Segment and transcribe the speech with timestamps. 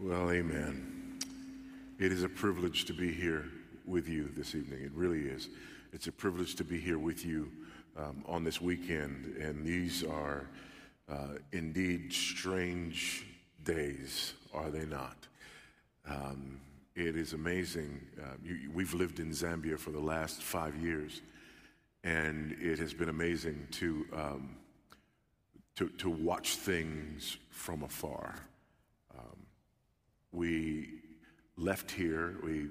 [0.00, 1.18] Well, amen.
[1.98, 3.46] It is a privilege to be here
[3.84, 4.80] with you this evening.
[4.84, 5.48] It really is.
[5.92, 7.50] It's a privilege to be here with you
[7.96, 9.34] um, on this weekend.
[9.38, 10.46] And these are
[11.08, 13.26] uh, indeed strange
[13.64, 15.16] days, are they not?
[16.08, 16.60] Um,
[16.94, 18.00] it is amazing.
[18.22, 21.22] Uh, you, we've lived in Zambia for the last five years,
[22.04, 24.56] and it has been amazing to, um,
[25.74, 28.36] to, to watch things from afar.
[30.32, 30.88] We
[31.56, 32.36] left here.
[32.42, 32.68] We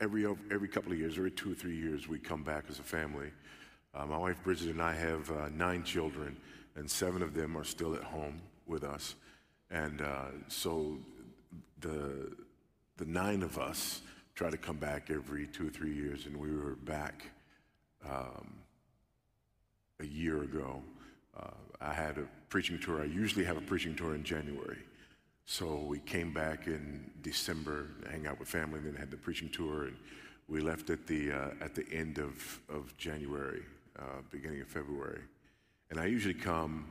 [0.00, 2.82] every every couple of years, every two or three years, we come back as a
[2.82, 3.30] family.
[3.94, 6.36] Uh, my wife Bridget and I have uh, nine children,
[6.76, 9.16] and seven of them are still at home with us.
[9.70, 10.98] And uh, so
[11.80, 12.32] the
[12.96, 14.02] the nine of us
[14.34, 17.26] try to come back every two or three years, and we were back
[18.08, 18.54] um,
[20.00, 20.82] a year ago.
[21.38, 21.48] Uh,
[21.80, 23.02] I had a preaching tour.
[23.02, 24.78] I usually have a preaching tour in January.
[25.44, 29.48] So we came back in December, hang out with family, and then had the preaching
[29.48, 29.96] tour, and
[30.48, 33.62] we left at the uh, at the end of of January,
[33.98, 35.20] uh, beginning of February,
[35.90, 36.86] and I usually come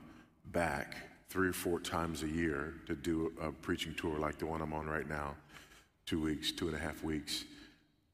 [0.51, 0.95] back
[1.29, 4.73] three or four times a year to do a preaching tour like the one I'm
[4.73, 5.35] on right now,
[6.05, 7.45] two weeks, two and a half weeks,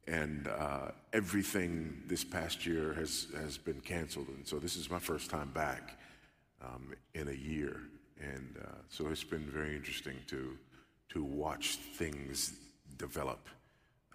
[0.07, 4.99] and uh, everything this past year has has been canceled, and so this is my
[4.99, 5.97] first time back
[6.63, 7.81] um, in a year.
[8.21, 10.57] And uh, so it's been very interesting to,
[11.09, 12.53] to watch things
[12.97, 13.47] develop,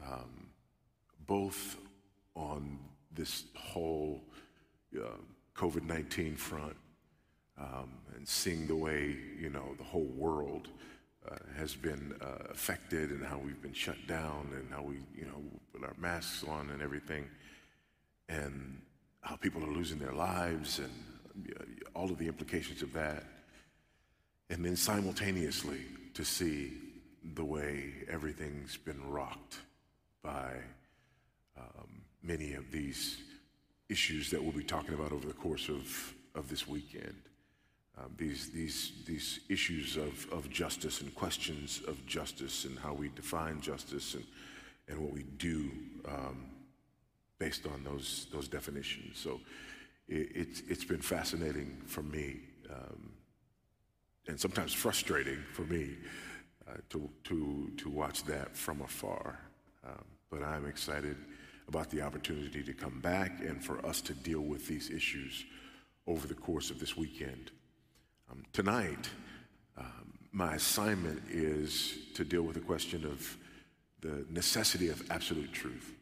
[0.05, 0.49] um,
[1.27, 1.77] both
[2.35, 2.79] on
[3.15, 4.21] this whole
[4.97, 5.09] uh,
[5.55, 6.77] COVID 19 front
[7.59, 10.69] um, and seeing the way, you know, the whole world
[11.31, 15.27] uh, has been uh, affected and how we've been shut down and how we, you
[15.27, 17.25] know, put our masks on and everything,
[18.29, 18.81] and
[19.21, 20.91] how people are losing their lives and
[21.57, 21.63] uh,
[21.95, 23.25] all of the implications of that
[24.51, 25.81] and then simultaneously
[26.15, 26.73] to see
[27.35, 29.59] the way everything's been rocked
[30.23, 30.53] by
[31.57, 33.19] um, many of these
[33.89, 37.15] issues that we'll be talking about over the course of, of this weekend.
[37.99, 43.11] Um, these, these, these issues of, of justice and questions of justice and how we
[43.11, 44.25] define justice and,
[44.89, 45.71] and what we do
[46.09, 46.47] um,
[47.39, 49.19] based on those, those definitions.
[49.19, 49.41] So
[50.09, 52.41] it, it's, it's been fascinating for me
[52.71, 53.13] um,
[54.29, 55.97] and sometimes frustrating for me
[56.69, 59.39] uh, to, to, to watch that from afar.
[59.85, 61.17] Um, but I'm excited
[61.69, 65.45] about the opportunity to come back and for us to deal with these issues
[66.07, 67.51] over the course of this weekend.
[68.31, 69.09] Um, tonight,
[69.77, 73.37] um, my assignment is to deal with the question of
[74.01, 75.95] the necessity of absolute truth.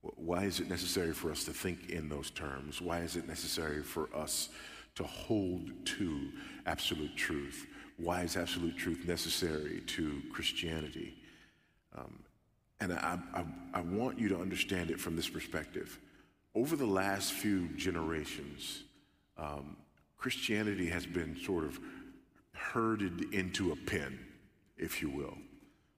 [0.00, 2.80] Why is it necessary for us to think in those terms?
[2.80, 4.50] Why is it necessary for us
[4.96, 6.30] to hold to
[6.66, 7.66] absolute truth.
[7.98, 11.14] Why is absolute truth necessary to Christianity?
[11.96, 12.18] Um,
[12.80, 15.98] and I, I, I want you to understand it from this perspective.
[16.54, 18.82] Over the last few generations,
[19.38, 19.76] um,
[20.18, 21.78] Christianity has been sort of
[22.52, 24.18] herded into a pen,
[24.76, 25.36] if you will.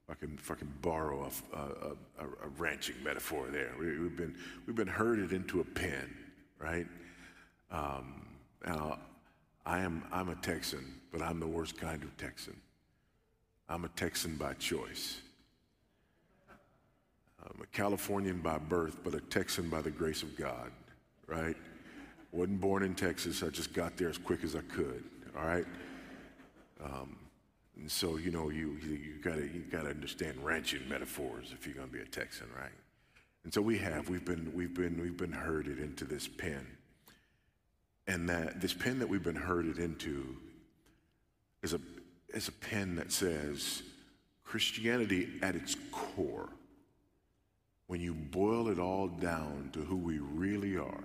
[0.08, 4.34] If I can, can borrow a, a, a ranching metaphor there, we, have been,
[4.66, 6.14] we've been herded into a pen,
[6.58, 6.86] right?
[7.70, 8.27] Um,
[8.66, 8.98] now,
[9.64, 12.56] I am, I'm a Texan, but I'm the worst kind of Texan.
[13.68, 15.20] I'm a Texan by choice.
[17.42, 20.70] I'm a Californian by birth, but a Texan by the grace of God,
[21.26, 21.56] right?
[22.32, 23.42] Wasn't born in Texas.
[23.42, 25.04] I just got there as quick as I could,
[25.36, 25.66] all right?
[26.82, 27.16] Um,
[27.76, 31.86] and so, you know, you, you, gotta, you gotta understand ranching metaphors if you're gonna
[31.86, 32.72] be a Texan, right?
[33.44, 36.66] And so we have, we've been, we've been, we've been herded into this pen.
[38.08, 40.34] And that this pen that we've been herded into
[41.62, 41.80] is a,
[42.30, 43.82] is a pen that says
[44.44, 46.48] Christianity at its core,
[47.86, 51.04] when you boil it all down to who we really are,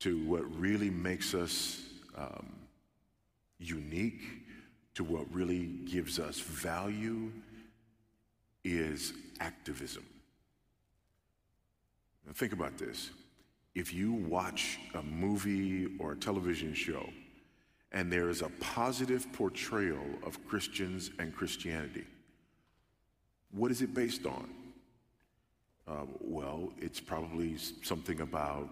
[0.00, 1.82] to what really makes us
[2.16, 2.50] um,
[3.58, 4.22] unique,
[4.94, 7.30] to what really gives us value,
[8.64, 10.04] is activism.
[12.26, 13.10] Now think about this
[13.74, 17.08] if you watch a movie or a television show
[17.92, 22.04] and there is a positive portrayal of Christians and Christianity,
[23.50, 24.48] what is it based on?
[25.86, 28.68] Uh, well, it's probably something about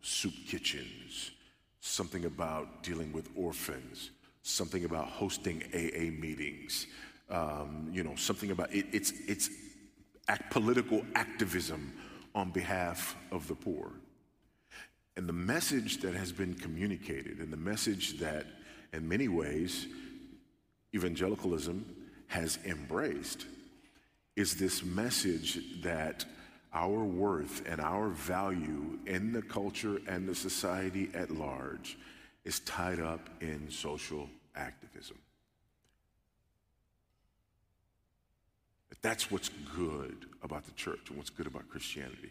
[0.00, 1.32] soup kitchens,
[1.80, 4.10] something about dealing with orphans,
[4.42, 6.86] something about hosting AA meetings,
[7.30, 9.50] um, you know, something about it, it's, it's
[10.28, 11.92] act, political activism
[12.34, 13.92] on behalf of the poor.
[15.16, 18.46] And the message that has been communicated, and the message that,
[18.92, 19.86] in many ways,
[20.94, 21.84] evangelicalism
[22.28, 23.46] has embraced
[24.36, 26.24] is this message that
[26.72, 31.98] our worth and our value in the culture and the society at large
[32.44, 35.18] is tied up in social activism.
[39.02, 42.30] That's what's good about the church and what's good about Christianity.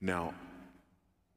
[0.00, 0.34] Now,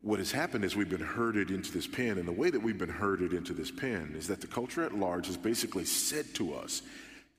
[0.04, 2.78] what has happened is we've been herded into this pen, and the way that we've
[2.78, 6.54] been herded into this pen is that the culture at large has basically said to
[6.54, 6.82] us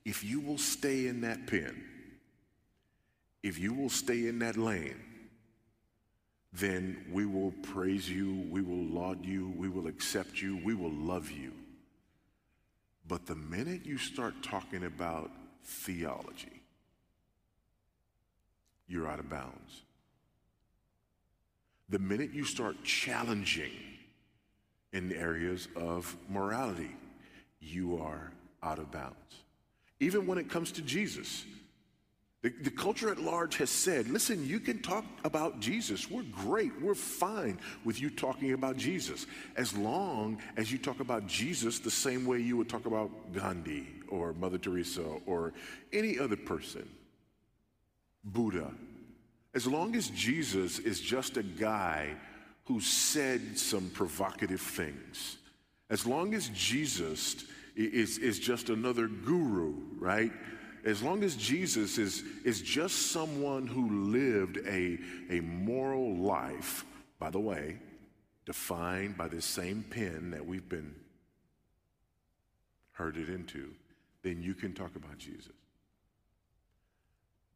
[0.03, 1.83] if you will stay in that pen,
[3.43, 4.99] if you will stay in that lane,
[6.53, 10.91] then we will praise you, we will laud you, we will accept you, we will
[10.91, 11.51] love you.
[13.07, 15.29] But the minute you start talking about
[15.63, 16.63] theology,
[18.87, 19.83] you're out of bounds.
[21.89, 23.71] The minute you start challenging
[24.91, 26.95] in areas of morality,
[27.59, 28.31] you are
[28.63, 29.15] out of bounds.
[29.99, 31.45] Even when it comes to Jesus,
[32.41, 36.11] the, the, culture at large has said, listen, you can talk about Jesus.
[36.11, 36.79] We're great.
[36.79, 39.25] We're fine with you talking about Jesus.
[39.55, 43.87] As long as you talk about Jesus the same way you would talk about Gandhi
[44.09, 45.53] or Mother Teresa or
[45.91, 46.87] any other person,
[48.23, 48.71] Buddha.
[49.55, 52.13] As long as Jesus is just a guy
[52.65, 55.37] who said some provocative things,
[55.89, 60.31] as long as Jesus is, is just another guru, right?
[60.85, 64.99] as long as Jesus is, is just someone who lived a,
[65.31, 66.85] a moral life,
[67.19, 67.79] by the way,
[68.45, 70.93] defined by this same pen that we've been
[72.91, 73.71] herded into,
[74.21, 75.54] then you can talk about Jesus.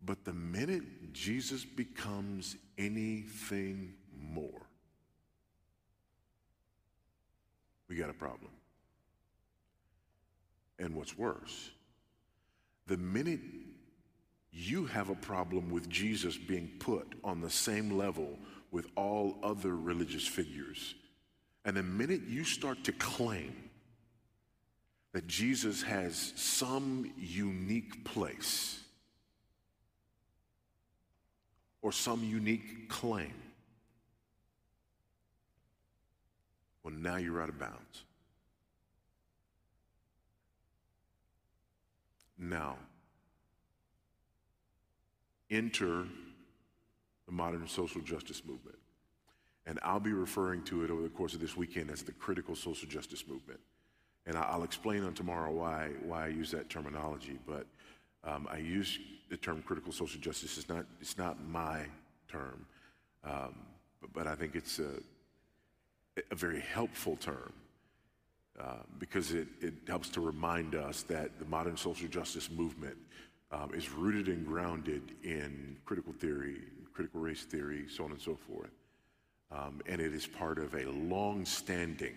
[0.03, 4.61] But the minute Jesus becomes anything more,
[7.87, 8.51] we got a problem.
[10.77, 11.71] And what's worse,
[12.87, 13.41] the minute
[14.51, 18.39] you have a problem with Jesus being put on the same level
[18.71, 20.95] with all other religious figures,
[21.65, 23.69] and the minute you start to claim
[25.11, 28.79] that Jesus has some unique place
[31.81, 33.33] or some unique claim,
[36.83, 38.03] well, now you're out of bounds.
[42.39, 42.77] now.
[45.51, 46.05] Enter
[47.25, 48.77] the modern social justice movement.
[49.65, 52.55] And I'll be referring to it over the course of this weekend as the critical
[52.55, 53.59] social justice movement.
[54.25, 57.37] And I'll explain on tomorrow why, why I use that terminology.
[57.45, 57.65] But
[58.23, 58.99] um, I use
[59.29, 60.57] the term critical social justice.
[60.57, 61.85] It's not, it's not my
[62.27, 62.65] term,
[63.23, 63.55] um,
[64.01, 64.91] but, but, I think it's a,
[66.31, 67.53] a very helpful term
[68.59, 72.97] uh, because it, it helps to remind us that the modern social justice movement
[73.51, 76.57] um, is rooted and grounded in critical theory,
[76.93, 78.71] critical race theory, so on and so forth.
[79.51, 82.15] Um, and it is part of a long standing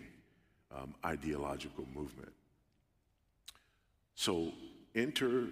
[0.75, 2.33] um, ideological movement.
[4.15, 4.53] So
[4.95, 5.47] enter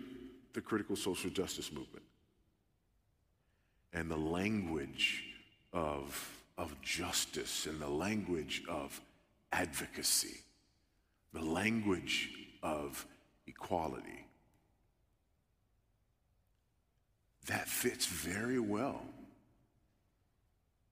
[0.52, 2.04] the critical social justice movement
[3.92, 5.24] and the language
[5.72, 9.00] of, of justice and the language of
[9.52, 10.40] advocacy
[11.32, 12.30] the language
[12.62, 13.06] of
[13.46, 14.26] equality.
[17.46, 19.02] That fits very well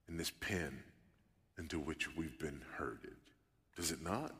[0.07, 0.83] in this pen
[1.57, 3.15] into which we've been herded.
[3.75, 4.33] Does it not?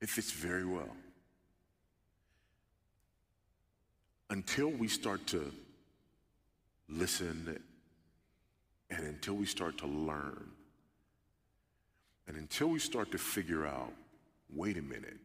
[0.00, 0.96] It fits very well.
[4.30, 5.52] Until we start to
[6.88, 7.60] listen
[8.88, 10.50] and until we start to learn
[12.26, 13.92] and until we start to figure out
[14.54, 15.16] wait a minute,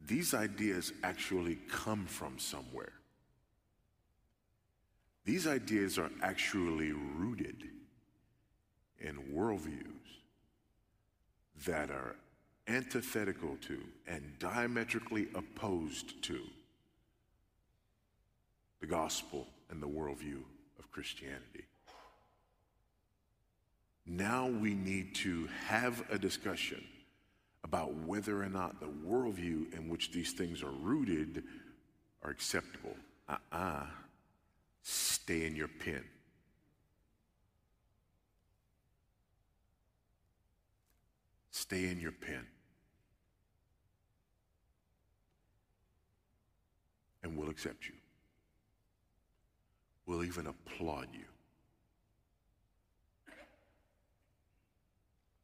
[0.00, 2.92] these ideas actually come from somewhere.
[5.24, 7.64] These ideas are actually rooted
[9.00, 9.86] in worldviews
[11.66, 12.16] that are
[12.66, 16.40] antithetical to and diametrically opposed to
[18.82, 20.42] the gospel and the worldview
[20.78, 21.64] of Christianity.
[24.04, 26.84] Now we need to have a discussion
[27.62, 31.44] about whether or not the worldview in which these things are rooted
[32.24, 32.96] are acceptable.
[33.28, 33.58] Uh uh-uh.
[33.58, 33.86] uh
[34.82, 36.02] Stay in your pen.
[41.52, 42.44] Stay in your pen.
[47.22, 47.94] And we'll accept you.
[50.06, 51.24] We'll even applaud you.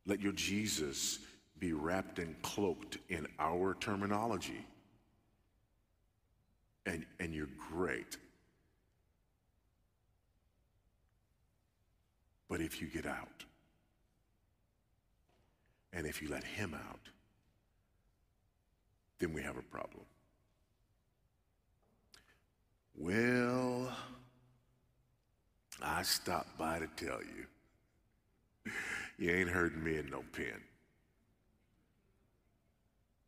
[0.06, 1.18] Let your Jesus
[1.58, 4.64] be wrapped and cloaked in our terminology.
[6.88, 8.16] and, and you're great.
[12.48, 13.44] But if you get out,
[15.92, 17.00] and if you let him out,
[19.18, 20.04] then we have a problem.
[22.96, 23.92] Well,
[25.82, 28.72] I stopped by to tell you,
[29.18, 30.60] you ain't hurting me in no pen.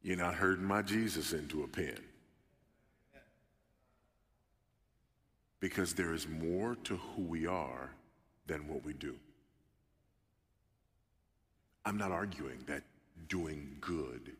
[0.03, 1.99] You're not hurting my Jesus into a pen.
[5.61, 7.91] Because there is more to who we are
[8.47, 9.15] than what we do.
[11.85, 12.83] I'm not arguing that
[13.29, 14.33] doing good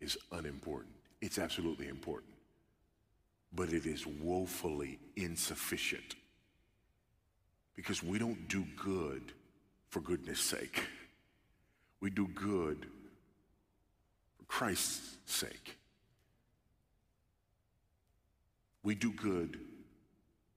[0.00, 0.94] is unimportant.
[1.20, 2.32] It's absolutely important.
[3.52, 6.14] But it is woefully insufficient.
[7.78, 9.22] Because we don't do good
[9.88, 10.82] for goodness sake.
[12.00, 12.86] We do good
[14.36, 15.76] for Christ's sake.
[18.82, 19.60] We do good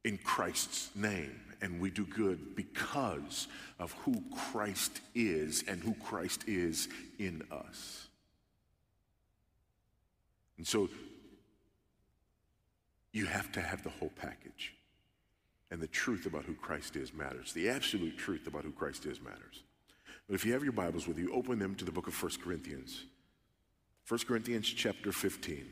[0.04, 3.48] in Christ's name, and we do good because
[3.78, 6.88] of who Christ is and who Christ is
[7.20, 8.08] in us.
[10.58, 10.90] And so
[13.14, 14.74] you have to have the whole package.
[15.72, 17.54] And the truth about who Christ is matters.
[17.54, 19.64] The absolute truth about who Christ is matters.
[20.28, 22.34] But if you have your Bibles with you, open them to the book of 1
[22.44, 23.06] Corinthians.
[24.08, 25.66] 1 Corinthians chapter 15.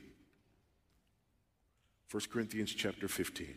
[2.12, 3.56] 1 Corinthians chapter 15.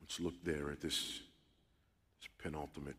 [0.00, 1.20] Let's look there at this,
[2.20, 2.96] this penultimate.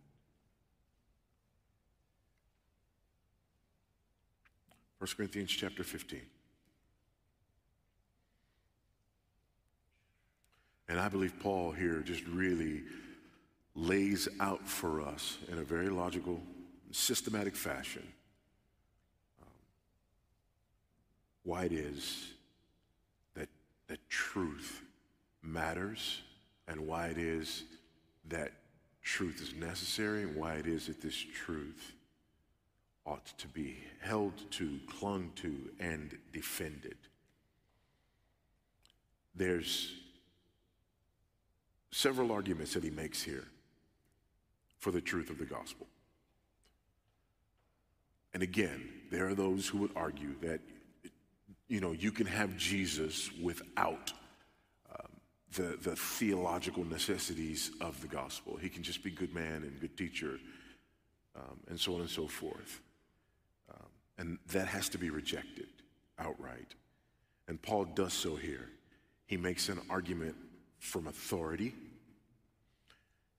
[5.00, 6.22] 1 Corinthians chapter 15.
[10.88, 12.84] And I believe Paul here just really
[13.76, 16.40] lays out for us in a very logical,
[16.92, 18.08] systematic fashion
[19.42, 19.48] um,
[21.44, 22.34] why it is
[23.36, 23.50] that,
[23.88, 24.82] that truth
[25.42, 26.22] matters
[26.68, 27.64] and why it is
[28.30, 28.52] that
[29.02, 31.94] truth is necessary and why it is that this truth
[33.06, 36.98] ought to be held to, clung to, and defended.
[39.36, 39.94] There's
[41.96, 43.46] several arguments that he makes here
[44.80, 45.88] for the truth of the gospel.
[48.34, 50.60] And again, there are those who would argue that,
[51.70, 54.12] you know, you can have Jesus without
[55.56, 58.58] the, the theological necessities of the gospel.
[58.58, 60.38] He can just be a good man and good teacher,
[61.36, 62.82] um, and so on and so forth.
[63.70, 63.88] Um,
[64.18, 65.68] and that has to be rejected
[66.20, 66.76] outright.
[67.48, 68.70] And Paul does so here.
[69.28, 70.36] He makes an argument
[70.80, 71.74] from authority,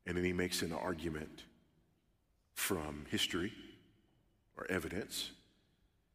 [0.07, 1.45] and then he makes an argument
[2.55, 3.53] from history
[4.57, 5.31] or evidence,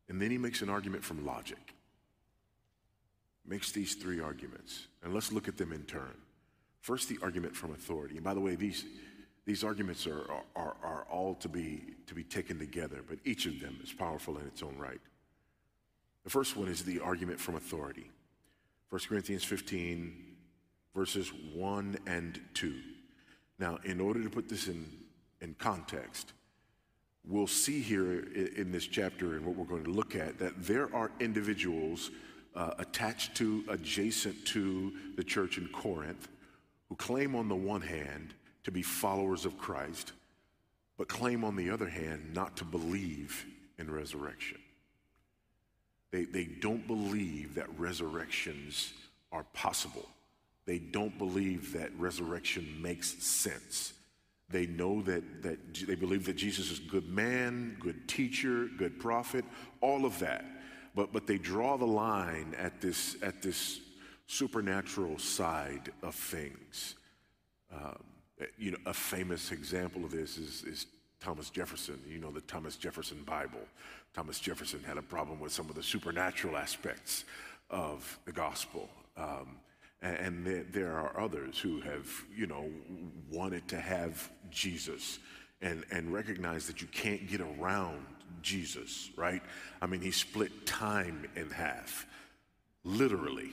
[0.10, 1.74] and then he makes an argument from logic
[3.46, 6.16] makes these three arguments, and let's look at them in turn.
[6.80, 8.16] First, the argument from authority.
[8.16, 8.86] And by the way, these,
[9.46, 13.60] these arguments are, are, are all to be, to be taken together, but each of
[13.60, 15.02] them is powerful in its own right.
[16.24, 18.10] The first one is the argument from authority.
[18.90, 20.14] 1 Corinthians 15,
[20.96, 22.74] verses 1 and 2.
[23.62, 24.88] Now, in order to put this in,
[25.40, 26.34] in context,
[27.24, 28.24] we'll see here
[28.56, 32.10] in this chapter and what we're going to look at that there are individuals
[32.56, 36.28] uh, attached to, adjacent to the church in Corinth,
[36.90, 40.14] who claim on the one hand to be followers of Christ,
[40.98, 43.46] but claim on the other hand not to believe
[43.78, 44.58] in resurrection.
[46.10, 48.92] They, they don't believe that resurrections
[49.32, 50.10] are possible.
[50.66, 53.94] They don't believe that resurrection makes sense.
[54.50, 59.00] They know that, that they believe that Jesus is a good man, good teacher, good
[59.00, 59.46] prophet,
[59.82, 60.46] all of that
[60.96, 63.80] but, but they draw the line at this, at this
[64.28, 66.96] supernatural side of things.
[67.74, 68.04] Um,
[68.58, 70.86] you know, a famous example of this is, is
[71.20, 73.60] Thomas Jefferson, you know, the Thomas Jefferson Bible.
[74.14, 77.24] Thomas Jefferson had a problem with some of the supernatural aspects
[77.70, 78.90] of the gospel.
[79.16, 79.58] Um,
[80.02, 82.66] and, there, there, are others who have, you know,
[83.30, 85.20] wanted to have Jesus
[85.62, 88.06] and, and recognize that you can't get around
[88.42, 89.42] Jesus, right?
[89.82, 92.08] I mean, he split time in half,
[92.84, 93.52] literally,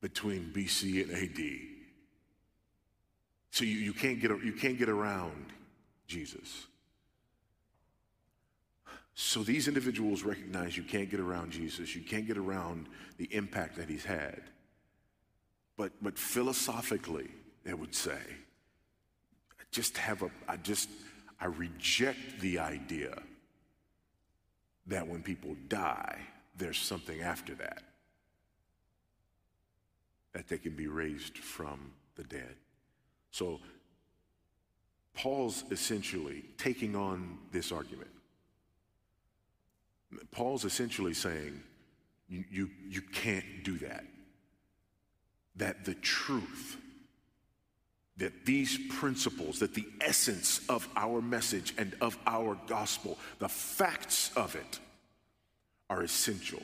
[0.00, 1.72] between BC and AD.
[3.50, 5.46] So you, you, can't, get, you can't get around
[6.06, 6.66] Jesus.
[9.14, 12.88] So these individuals recognize you can't get around Jesus, you can't get around
[13.18, 14.40] the impact that he's had.
[15.76, 17.28] But, but philosophically,
[17.64, 20.88] they would say, I just have a, I just,
[21.40, 23.16] I reject the idea
[24.86, 26.18] that when people die,
[26.56, 27.82] there's something after that,
[30.32, 32.56] that they can be raised from the dead.
[33.30, 33.60] So
[35.14, 38.10] Paul's essentially taking on this argument.
[40.30, 41.60] Paul's essentially saying,
[42.28, 44.04] you, you, can't do that.
[45.56, 46.78] That the truth,
[48.16, 54.30] that these principles, that the essence of our message and of our gospel, the facts
[54.34, 54.78] of it
[55.90, 56.62] are essential.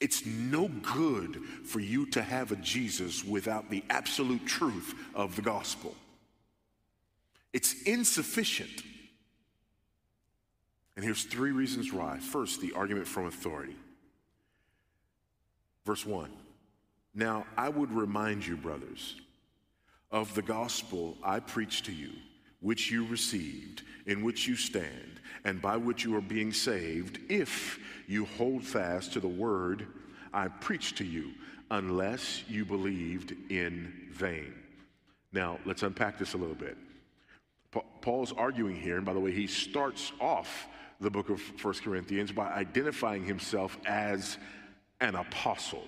[0.00, 5.42] It's no good for you to have a Jesus without the absolute truth of the
[5.42, 5.94] gospel.
[7.52, 8.82] It's insufficient.
[10.96, 12.18] And here's three reasons why.
[12.18, 13.76] First, the argument from authority.
[15.86, 16.30] Verse 1
[17.14, 19.16] Now I would remind you, brothers,
[20.10, 22.10] of the gospel I preached to you,
[22.60, 27.78] which you received, in which you stand, and by which you are being saved, if
[28.06, 29.86] you hold fast to the word
[30.32, 31.32] I preached to you,
[31.70, 34.52] unless you believed in vain.
[35.32, 36.76] Now, let's unpack this a little bit.
[38.00, 40.66] Paul's arguing here, and by the way, he starts off
[41.00, 44.38] the book of First Corinthians by identifying himself as
[45.00, 45.84] an apostle.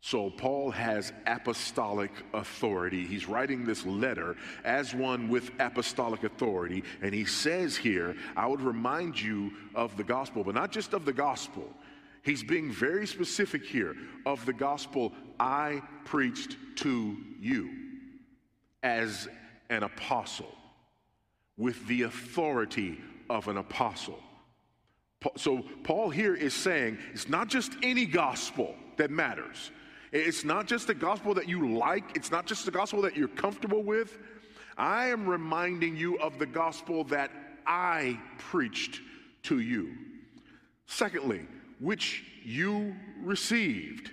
[0.00, 3.06] So, Paul has apostolic authority.
[3.06, 6.84] He's writing this letter as one with apostolic authority.
[7.00, 11.06] And he says here, I would remind you of the gospel, but not just of
[11.06, 11.70] the gospel.
[12.22, 17.70] He's being very specific here of the gospel I preached to you
[18.82, 19.26] as
[19.70, 20.54] an apostle
[21.56, 23.00] with the authority
[23.30, 24.18] of an apostle.
[25.36, 29.70] So, Paul here is saying it's not just any gospel that matters.
[30.12, 33.28] It's not just the gospel that you like, it's not just the gospel that you're
[33.28, 34.18] comfortable with.
[34.76, 37.30] I am reminding you of the gospel that
[37.66, 39.00] I preached
[39.44, 39.94] to you.
[40.86, 41.46] Secondly,
[41.80, 44.10] which you received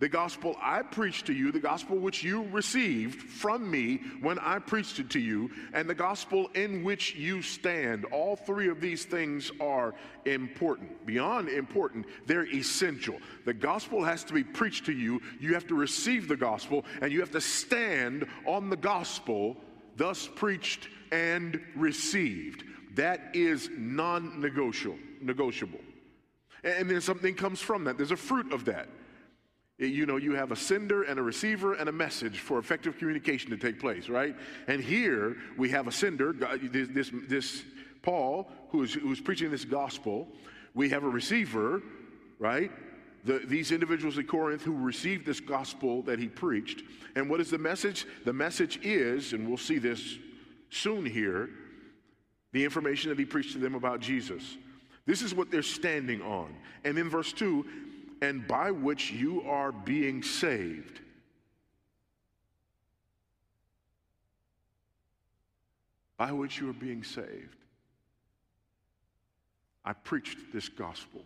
[0.00, 4.58] the gospel I preached to you, the gospel which you received from me when I
[4.58, 8.06] preached it to you, and the gospel in which you stand.
[8.06, 11.06] All three of these things are important.
[11.06, 13.18] Beyond important, they're essential.
[13.44, 17.12] The gospel has to be preached to you, you have to receive the gospel, and
[17.12, 19.58] you have to stand on the gospel
[19.96, 22.64] thus preached and received.
[22.94, 24.98] That is non negotiable.
[25.20, 25.80] Negotiable.
[26.64, 28.88] And then something comes from that, there's a fruit of that
[29.86, 33.50] you know, you have a sender and a receiver and a message for effective communication
[33.50, 34.36] to take place, right?
[34.68, 37.62] And here we have a sender, this, this, this
[38.02, 40.28] Paul, who is, who is preaching this gospel.
[40.74, 41.82] We have a receiver,
[42.38, 42.70] right?
[43.24, 46.82] The, these individuals at Corinth who received this gospel that he preached.
[47.16, 48.06] And what is the message?
[48.24, 50.18] The message is, and we'll see this
[50.70, 51.50] soon here,
[52.52, 54.56] the information that he preached to them about Jesus.
[55.06, 56.54] This is what they're standing on.
[56.84, 57.66] And in verse 2,
[58.20, 61.00] and by which you are being saved.
[66.18, 67.56] By which you are being saved.
[69.84, 71.22] I preached this gospel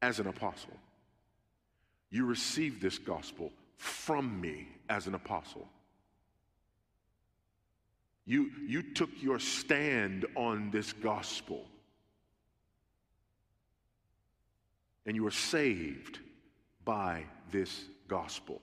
[0.00, 0.76] as an apostle.
[2.10, 5.68] You received this gospel from me as an apostle.
[8.24, 11.64] You, you took your stand on this gospel.
[15.08, 16.18] And you are saved
[16.84, 18.60] by this gospel.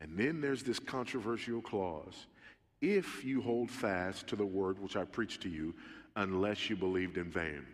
[0.00, 2.26] And then there's this controversial clause
[2.80, 5.76] if you hold fast to the word which I preached to you,
[6.16, 7.64] unless you believed in vain.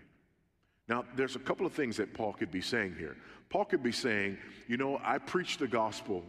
[0.88, 3.16] Now, there's a couple of things that Paul could be saying here.
[3.48, 4.36] Paul could be saying,
[4.68, 6.22] you know, I preached the gospel.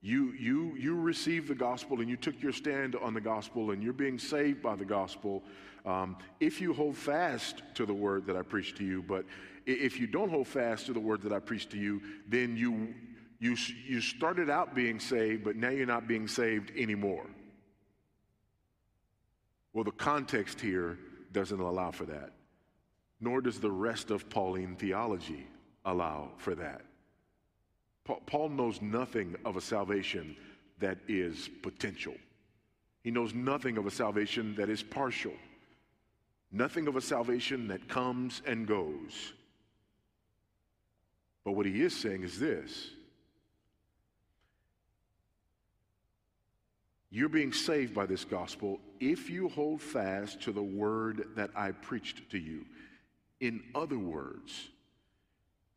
[0.00, 3.82] You, you, you received the gospel and you took your stand on the gospel and
[3.82, 5.42] you're being saved by the gospel
[5.84, 9.02] um, if you hold fast to the word that I preached to you.
[9.02, 9.24] But
[9.66, 12.94] if you don't hold fast to the word that I preached to you, then you,
[13.40, 13.56] you,
[13.86, 17.26] you started out being saved, but now you're not being saved anymore.
[19.72, 20.98] Well, the context here
[21.32, 22.32] doesn't allow for that,
[23.20, 25.46] nor does the rest of Pauline theology
[25.84, 26.82] allow for that.
[28.26, 30.36] Paul knows nothing of a salvation
[30.78, 32.14] that is potential.
[33.02, 35.32] He knows nothing of a salvation that is partial.
[36.50, 39.32] Nothing of a salvation that comes and goes.
[41.44, 42.90] But what he is saying is this
[47.10, 51.70] You're being saved by this gospel if you hold fast to the word that I
[51.70, 52.66] preached to you.
[53.40, 54.68] In other words,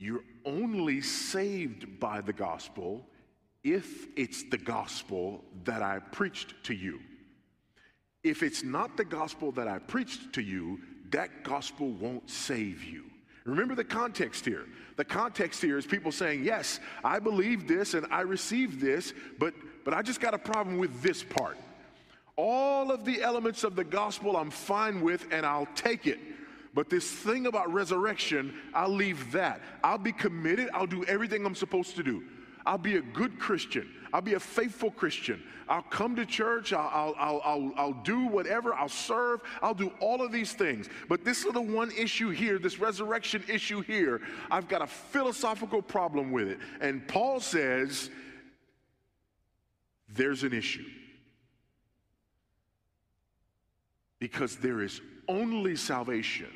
[0.01, 3.05] you're only saved by the gospel
[3.63, 6.99] if it's the gospel that I preached to you.
[8.23, 10.79] If it's not the gospel that I preached to you,
[11.11, 13.11] that gospel won't save you
[13.45, 14.65] Remember the context here.
[14.97, 19.53] The context here is people saying, Yes, I believe this and I received this, but,
[19.83, 21.57] but I just got a problem with this part.
[22.35, 26.19] All of the elements of the gospel I'm fine with and I'll take it.
[26.73, 29.61] But this thing about resurrection, I'll leave that.
[29.83, 30.69] I'll be committed.
[30.73, 32.23] I'll do everything I'm supposed to do.
[32.65, 33.89] I'll be a good Christian.
[34.13, 35.41] I'll be a faithful Christian.
[35.67, 36.73] I'll come to church.
[36.73, 38.73] I'll, I'll, I'll, I'll, do whatever.
[38.73, 39.41] I'll serve.
[39.61, 40.87] I'll do all of these things.
[41.09, 46.31] But this little one issue here, this resurrection issue here, I've got a philosophical problem
[46.31, 46.59] with it.
[46.79, 48.09] And Paul says
[50.07, 50.85] there's an issue.
[54.19, 56.47] Because there is only salvation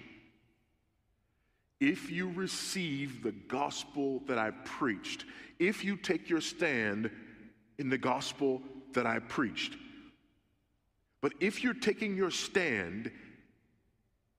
[1.80, 5.26] if you receive the gospel that I preached,
[5.60, 7.10] if you take your stand
[7.78, 8.62] in the gospel
[8.94, 9.76] that I preached.
[11.22, 13.12] But if you're taking your stand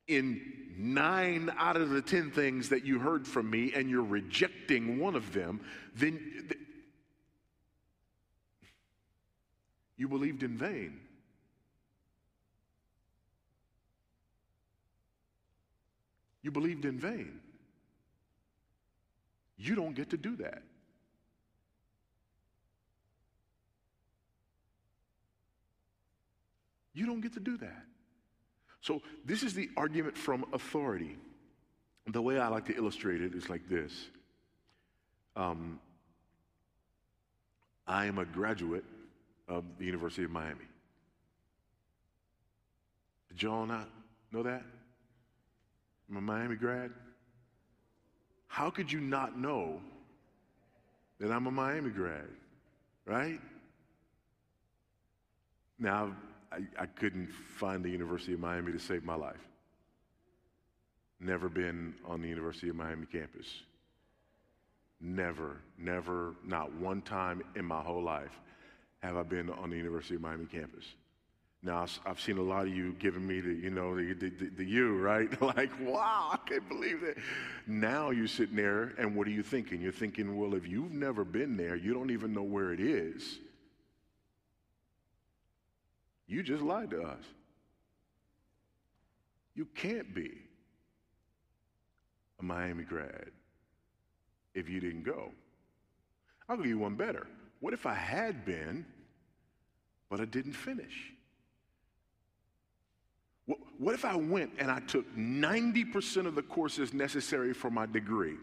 [0.08, 0.40] in
[0.78, 5.14] nine out of the ten things that you heard from me and you're rejecting one
[5.14, 5.60] of them,
[5.94, 6.48] then
[9.96, 11.00] you believed in vain.
[16.46, 17.40] You believed in vain.
[19.58, 20.62] You don't get to do that.
[26.94, 27.82] You don't get to do that.
[28.80, 31.16] So, this is the argument from authority.
[32.06, 34.06] The way I like to illustrate it is like this
[35.34, 35.80] um,
[37.88, 38.84] I am a graduate
[39.48, 40.68] of the University of Miami.
[43.30, 43.90] Did y'all not
[44.30, 44.62] know that?
[46.08, 46.92] I'm a Miami grad.
[48.46, 49.80] How could you not know
[51.18, 52.28] that I'm a Miami grad,
[53.04, 53.40] right?
[55.78, 56.14] Now,
[56.52, 59.36] I, I couldn't find the University of Miami to save my life.
[61.18, 63.46] Never been on the University of Miami campus.
[65.00, 68.32] Never, never, not one time in my whole life
[69.00, 70.84] have I been on the University of Miami campus.
[71.66, 74.50] Now, I've seen a lot of you giving me the, you know, the, the, the,
[74.58, 75.28] the you, right?
[75.56, 77.16] like, wow, I can't believe that.
[77.66, 79.80] Now you're sitting there, and what are you thinking?
[79.80, 83.40] You're thinking, well, if you've never been there, you don't even know where it is.
[86.28, 87.24] You just lied to us.
[89.56, 90.38] You can't be
[92.38, 93.30] a Miami grad
[94.54, 95.32] if you didn't go.
[96.48, 97.26] I'll give you one better.
[97.58, 98.86] What if I had been,
[100.08, 101.15] but I didn't finish?
[103.78, 108.36] What if I went and I took 90% of the courses necessary for my degree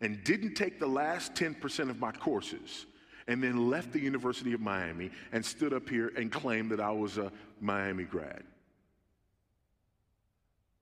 [0.00, 2.86] and didn't take the last 10% of my courses
[3.26, 6.90] and then left the University of Miami and stood up here and claimed that I
[6.90, 8.44] was a Miami grad?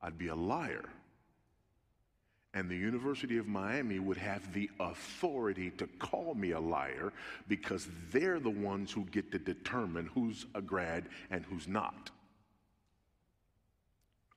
[0.03, 0.85] I'd be a liar.
[2.53, 7.13] And the University of Miami would have the authority to call me a liar
[7.49, 12.11] because they're the ones who get to determine who's a grad and who's not.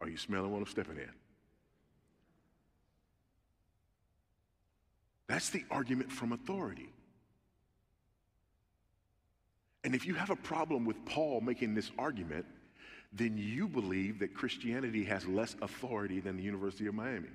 [0.02, 1.12] Are you smelling what I'm stepping in?
[5.28, 6.90] That's the argument from authority.
[9.84, 12.46] And if you have a problem with Paul making this argument,
[13.14, 17.30] then you believe that Christianity has less authority than the University of Miami.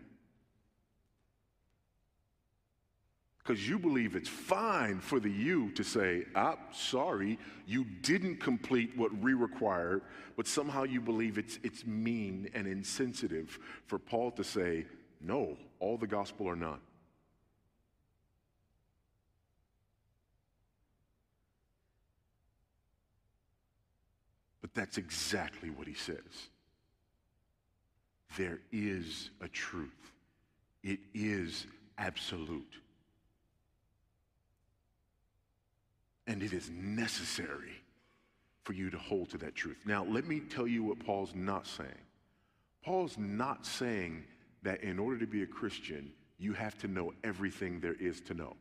[3.45, 8.97] Because you believe it's fine for the you to say, I'm sorry, you didn't complete
[8.97, 10.01] what we required,
[10.35, 14.87] but somehow you believe it's, it's mean and insensitive for Paul to say,
[15.21, 16.81] no, all the gospel or none.
[24.63, 26.49] But that's exactly what he says.
[28.39, 30.13] There is a truth,
[30.83, 31.67] it is
[31.99, 32.79] absolute.
[36.27, 37.83] And it is necessary
[38.63, 39.77] for you to hold to that truth.
[39.85, 41.91] Now, let me tell you what Paul's not saying.
[42.83, 44.25] Paul's not saying
[44.63, 48.35] that in order to be a Christian, you have to know everything there is to
[48.35, 48.57] know.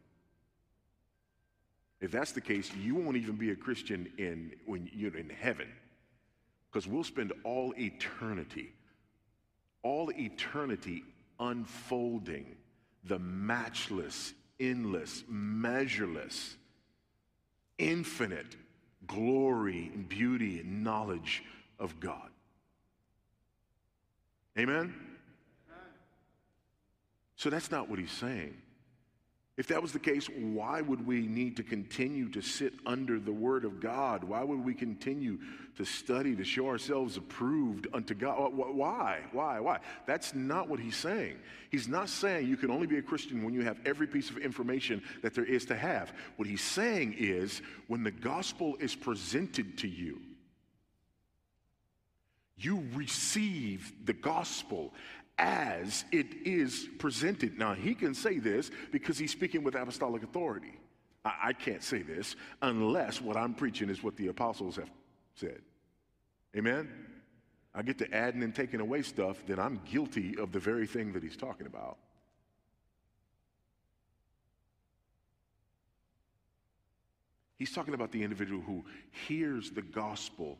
[2.01, 5.69] If that's the case, you won't even be a Christian in when you're in heaven.
[6.69, 8.73] Because we'll spend all eternity,
[9.83, 11.03] all eternity
[11.39, 12.57] unfolding
[13.05, 16.55] the matchless, endless, measureless
[17.77, 18.55] infinite
[19.07, 21.43] glory and beauty and knowledge
[21.79, 22.29] of God.
[24.57, 24.93] Amen?
[27.35, 28.55] So that's not what he's saying.
[29.55, 33.31] If that was the case, why would we need to continue to sit under the
[33.31, 34.23] Word of God?
[34.23, 35.37] Why would we continue
[35.77, 38.51] to study to show ourselves approved unto God?
[38.55, 39.19] Why?
[39.31, 39.59] Why?
[39.59, 39.77] Why?
[40.07, 41.37] That's not what he's saying.
[41.69, 44.39] He's not saying you can only be a Christian when you have every piece of
[44.39, 46.13] information that there is to have.
[46.37, 50.19] What he's saying is when the gospel is presented to you,
[52.57, 54.93] you receive the gospel
[55.37, 57.57] as it is presented.
[57.57, 60.79] Now, he can say this because he's speaking with apostolic authority.
[61.25, 64.91] I, I, can't say this unless what I'm preaching is what the apostles have
[65.35, 65.61] said.
[66.55, 66.89] Amen?
[67.73, 71.13] I get to adding and taking away stuff, then I'm guilty of the very thing
[71.13, 71.97] that he's talking about.
[77.57, 78.83] He's talking about the individual who
[79.27, 80.59] hears the gospel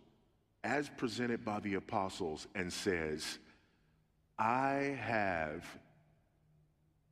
[0.63, 3.39] as presented by the apostles and says,
[4.37, 5.65] I have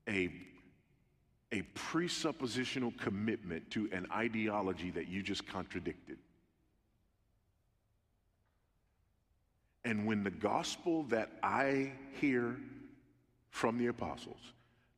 [0.07, 0.31] a,
[1.51, 6.17] a presuppositional commitment to an ideology that you just contradicted.
[9.83, 12.57] And when the gospel that I hear
[13.49, 14.53] from the apostles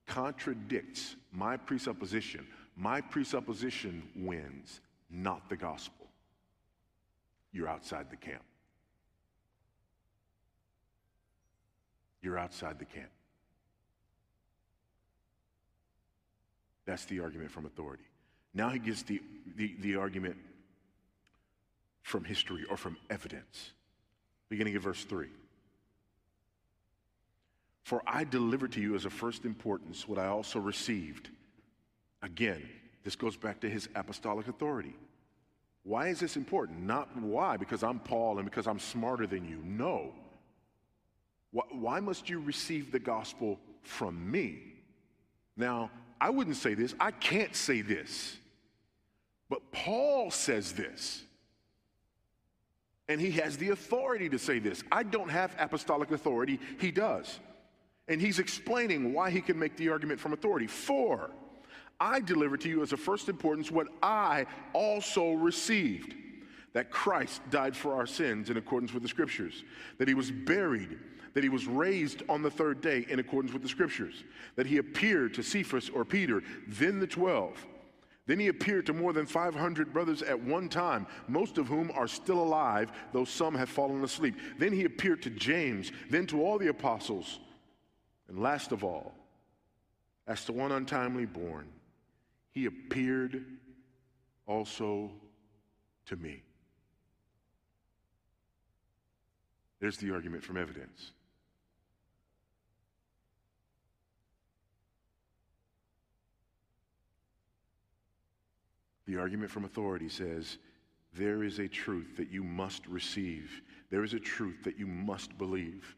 [0.07, 6.07] contradicts my presupposition, my presupposition wins, not the gospel.
[7.51, 8.43] You're outside the camp.
[12.23, 13.09] You're outside the camp.
[16.85, 18.03] That's the argument from authority.
[18.53, 19.21] Now he gives the,
[19.55, 20.37] the, the argument
[22.01, 23.71] from history or from evidence,
[24.49, 25.27] beginning of verse 3.
[27.83, 31.29] For I delivered to you as of first importance what I also received.
[32.21, 32.61] Again,
[33.03, 34.95] this goes back to his apostolic authority.
[35.83, 36.79] Why is this important?
[36.83, 39.59] Not why, because I'm Paul and because I'm smarter than you.
[39.65, 40.13] No.
[41.53, 44.73] Why must you receive the gospel from me?
[45.55, 48.37] Now, I wouldn't say this, I can't say this,
[49.49, 51.23] but Paul says this.
[53.09, 54.81] And he has the authority to say this.
[54.91, 57.39] I don't have apostolic authority, he does.
[58.07, 60.67] And he's explaining why he can make the argument from authority.
[60.67, 61.29] For
[61.99, 66.15] I delivered to you as of first importance what I also received
[66.73, 69.63] that Christ died for our sins in accordance with the scriptures,
[69.97, 70.97] that he was buried
[71.33, 74.23] that he was raised on the third day in accordance with the scriptures,
[74.55, 77.65] that he appeared to Cephas or Peter, then the twelve.
[78.25, 82.07] Then he appeared to more than 500 brothers at one time, most of whom are
[82.07, 84.35] still alive, though some have fallen asleep.
[84.57, 87.39] Then he appeared to James, then to all the apostles.
[88.29, 89.13] And last of all,
[90.25, 91.67] as to one untimely born,
[92.51, 93.43] he appeared
[94.47, 95.11] also
[96.05, 96.43] to me.
[99.83, 101.11] There's the argument from evidence.
[109.05, 110.57] The argument from authority says
[111.13, 115.37] there is a truth that you must receive, there is a truth that you must
[115.37, 115.97] believe.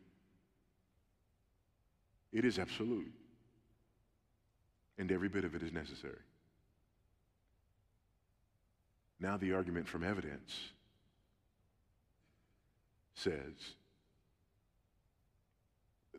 [2.34, 3.14] It is absolute,
[4.98, 6.24] and every bit of it is necessary.
[9.20, 10.72] Now, the argument from evidence
[13.16, 13.76] says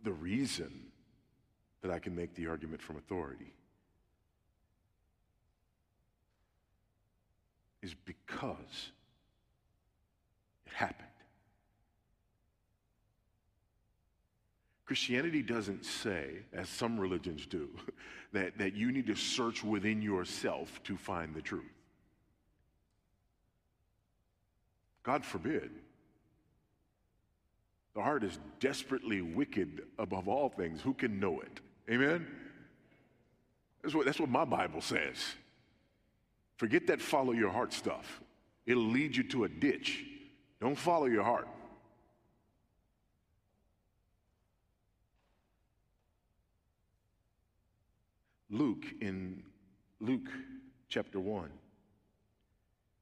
[0.02, 0.72] the reason
[1.82, 3.52] that I can make the argument from authority
[7.82, 8.90] is because
[10.66, 11.08] it happened.
[14.84, 17.68] Christianity doesn't say, as some religions do,
[18.32, 21.64] that, that you need to search within yourself to find the truth.
[25.02, 25.70] God forbid.
[27.96, 30.82] The heart is desperately wicked above all things.
[30.82, 31.60] Who can know it?
[31.90, 32.26] Amen?
[33.82, 35.16] That's what, that's what my Bible says.
[36.58, 38.20] Forget that follow your heart stuff.
[38.66, 40.04] It'll lead you to a ditch.
[40.60, 41.48] Don't follow your heart.
[48.50, 49.42] Luke in
[50.00, 50.28] Luke
[50.90, 51.48] chapter 1,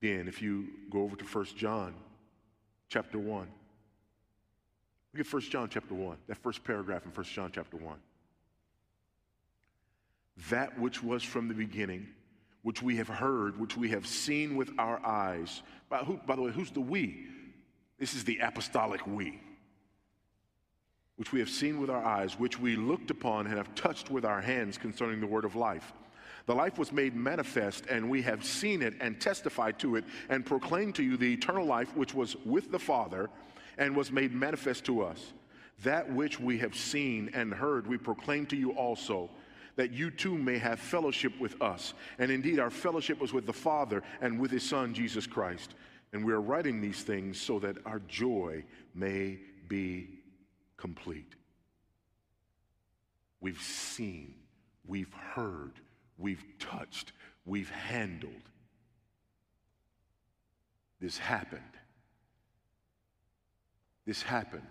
[0.00, 1.94] Then, if you go over to 1 John
[2.88, 3.48] chapter 1,
[5.12, 7.96] look at 1 John chapter 1, that first paragraph in 1 John chapter 1.
[10.50, 12.06] that which was from the beginning,
[12.62, 15.62] which we have heard, which we have seen with our eyes.
[15.88, 17.26] By, who, by the way, who's the we?
[17.98, 19.40] This is the apostolic we.
[21.16, 24.24] Which we have seen with our eyes, which we looked upon and have touched with
[24.24, 25.92] our hands concerning the word of life.
[26.48, 30.46] The life was made manifest, and we have seen it and testified to it and
[30.46, 33.28] proclaimed to you the eternal life which was with the Father
[33.76, 35.34] and was made manifest to us.
[35.84, 39.28] That which we have seen and heard, we proclaim to you also
[39.76, 41.92] that you too may have fellowship with us.
[42.18, 45.74] And indeed, our fellowship was with the Father and with His Son, Jesus Christ.
[46.14, 50.08] And we are writing these things so that our joy may be
[50.78, 51.34] complete.
[53.38, 54.34] We've seen,
[54.86, 55.74] we've heard,
[56.18, 57.12] we've touched,
[57.46, 58.32] we've handled.
[61.00, 61.62] This happened.
[64.04, 64.62] This happened.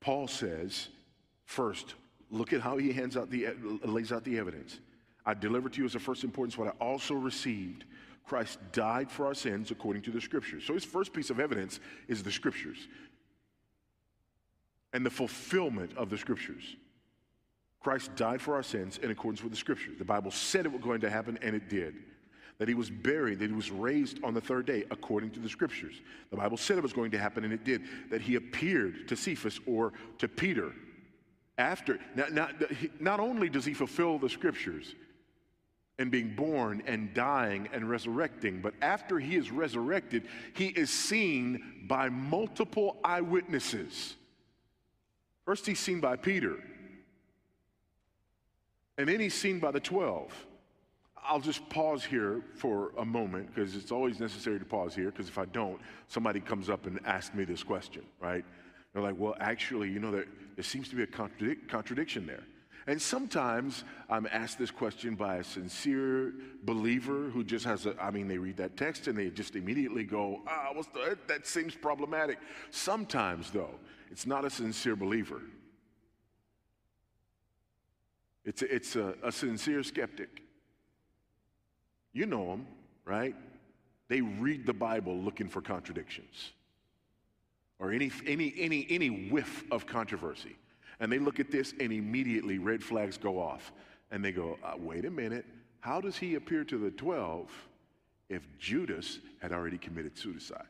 [0.00, 0.88] Paul says,
[1.44, 1.94] first,
[2.30, 3.48] Look at how he hands out the,
[3.84, 4.78] lays out the evidence.
[5.26, 7.84] I delivered to you as of first importance what I also received.
[8.24, 10.64] Christ died for our sins according to the scriptures.
[10.64, 12.88] So his first piece of evidence is the scriptures
[14.92, 16.76] and the fulfillment of the scriptures.
[17.80, 19.96] Christ died for our sins in accordance with the scriptures.
[19.98, 21.94] The Bible said it was going to happen, and it did.
[22.58, 25.48] That he was buried, that he was raised on the third day, according to the
[25.48, 25.94] scriptures.
[26.30, 27.82] The Bible said it was going to happen, and it did.
[28.10, 30.72] That he appeared to Cephas or to Peter,
[31.56, 32.54] after, not, not,
[33.00, 34.94] not only does he fulfill the scriptures
[35.98, 41.84] and being born and dying and resurrecting, but after he is resurrected, he is seen
[41.86, 44.16] by multiple eyewitnesses.
[45.44, 46.56] First, he's seen by Peter,
[48.98, 50.46] and then he's seen by the 12.
[51.22, 55.28] I'll just pause here for a moment because it's always necessary to pause here because
[55.28, 58.44] if I don't, somebody comes up and asks me this question, right?
[58.92, 60.26] They're like, well, actually, you know, there,
[60.56, 62.42] there seems to be a contradic- contradiction there.
[62.86, 66.32] And sometimes I'm asked this question by a sincere
[66.64, 70.02] believer who just has a, I mean, they read that text and they just immediately
[70.02, 72.38] go, ah, the, that seems problematic.
[72.70, 73.74] Sometimes, though,
[74.10, 75.42] it's not a sincere believer.
[78.50, 80.42] It's a, it's a, a sincere skeptic.
[82.12, 82.66] You know them,
[83.04, 83.36] right?
[84.08, 86.50] They read the Bible looking for contradictions
[87.78, 90.56] or any, any, any, any whiff of controversy.
[90.98, 93.70] And they look at this and immediately red flags go off.
[94.10, 95.46] And they go, uh, wait a minute,
[95.78, 97.48] how does he appear to the 12
[98.30, 100.66] if Judas had already committed suicide?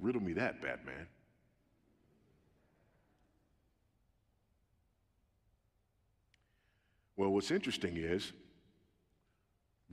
[0.00, 1.06] Riddle me that, Batman.
[7.22, 8.32] Well, what's interesting is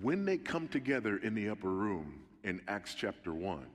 [0.02, 3.68] when they come together in the upper room, in Acts chapter 1.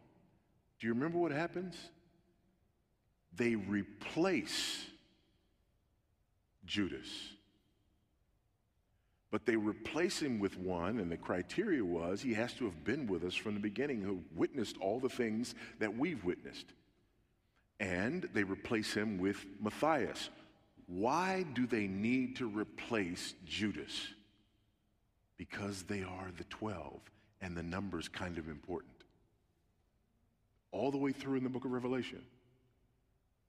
[0.80, 1.76] Do you remember what happens?
[3.36, 4.84] They replace
[6.66, 7.06] Judas.
[9.30, 13.06] But they replace him with one, and the criteria was he has to have been
[13.06, 16.66] with us from the beginning, who witnessed all the things that we've witnessed.
[17.78, 20.28] And they replace him with Matthias.
[20.86, 24.08] Why do they need to replace Judas?
[25.36, 27.00] Because they are the 12
[27.40, 28.92] and the number's kind of important.
[30.72, 32.22] All the way through in the book of Revelation,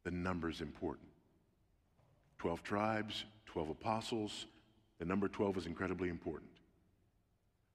[0.04, 1.08] the number's important.
[2.38, 4.45] 12 tribes, 12 apostles,
[5.00, 6.52] the number 12 is incredibly important.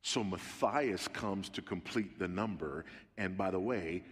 [0.03, 2.85] So Matthias comes to complete the number,
[3.19, 4.03] and by the way,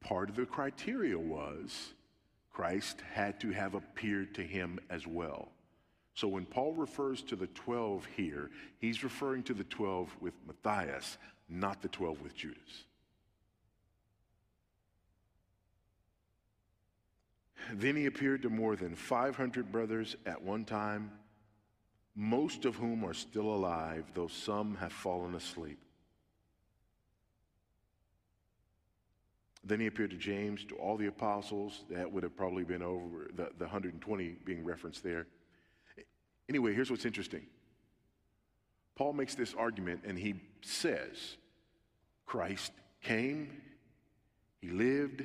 [0.00, 1.94] part of the criteria was
[2.58, 5.52] Christ had to have appeared to him as well.
[6.14, 11.18] So when Paul refers to the 12 here, he's referring to the 12 with Matthias,
[11.48, 12.82] not the 12 with Judas.
[17.74, 21.12] Then he appeared to more than 500 brothers at one time,
[22.16, 25.78] most of whom are still alive, though some have fallen asleep.
[29.68, 31.84] Then he appeared to James, to all the apostles.
[31.90, 35.26] That would have probably been over the, the 120 being referenced there.
[36.48, 37.46] Anyway, here's what's interesting
[38.96, 41.36] Paul makes this argument and he says,
[42.24, 42.72] Christ
[43.02, 43.60] came,
[44.62, 45.22] he lived,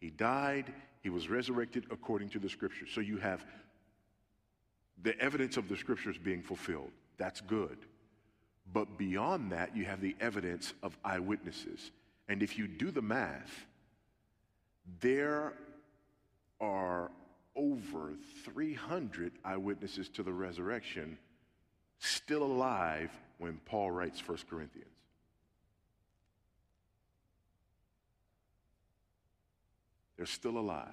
[0.00, 0.72] he died,
[1.02, 2.90] he was resurrected according to the scriptures.
[2.92, 3.44] So you have
[5.02, 6.90] the evidence of the scriptures being fulfilled.
[7.16, 7.78] That's good.
[8.72, 11.92] But beyond that, you have the evidence of eyewitnesses.
[12.28, 13.66] And if you do the math,
[15.00, 15.54] there
[16.60, 17.10] are
[17.54, 18.14] over
[18.44, 21.18] 300 eyewitnesses to the resurrection
[21.98, 24.86] still alive when Paul writes 1 Corinthians.
[30.16, 30.88] They're still alive.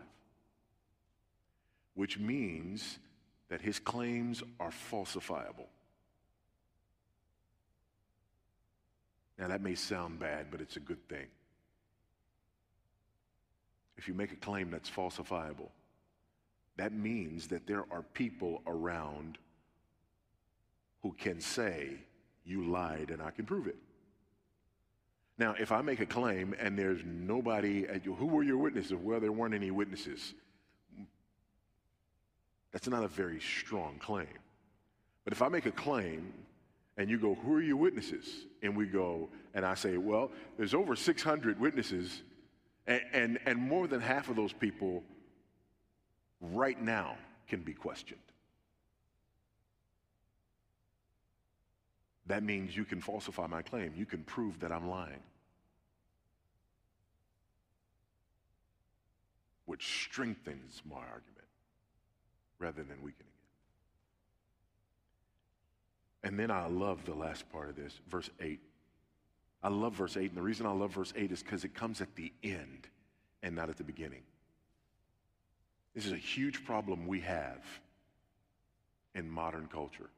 [1.96, 3.00] which means
[3.50, 5.68] that his claims are falsifiable.
[9.40, 11.28] Now, that may sound bad, but it's a good thing.
[13.98, 15.70] If you make a claim that's falsifiable,
[16.78, 19.38] that means that there are people around
[21.02, 21.92] who can say,
[22.44, 23.78] You lied and I can prove it.
[25.38, 28.94] Now, if I make a claim and there's nobody, at you, who were your witnesses?
[28.94, 30.34] Well, there weren't any witnesses.
[32.72, 34.28] That's not a very strong claim.
[35.24, 36.34] But if I make a claim
[36.98, 38.46] and you go, Who are your witnesses?
[38.62, 42.22] And we go, and I say, Well, there's over 600 witnesses,
[42.88, 45.04] and, and, and more than half of those people
[46.40, 47.18] right now
[47.48, 48.20] can be questioned.
[52.28, 53.94] That means you can falsify my claim.
[53.96, 55.22] You can prove that I'm lying.
[59.66, 61.48] Which strengthens my argument
[62.60, 63.28] rather than weakening
[66.24, 66.28] it.
[66.28, 68.60] And then I love the last part of this, verse 8.
[69.66, 72.00] I love verse 8, and the reason I love verse 8 is because it comes
[72.00, 72.88] at the end
[73.42, 74.22] and not at the beginning.
[75.96, 77.66] This is a huge problem we have
[79.16, 80.12] in modern culture.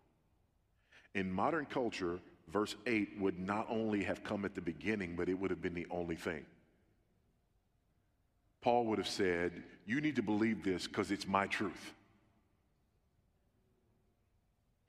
[1.15, 2.19] In modern culture,
[2.51, 5.75] verse 8 would not only have come at the beginning, but it would have been
[5.75, 6.45] the only thing.
[8.59, 11.93] Paul would have said, You need to believe this because it's my truth.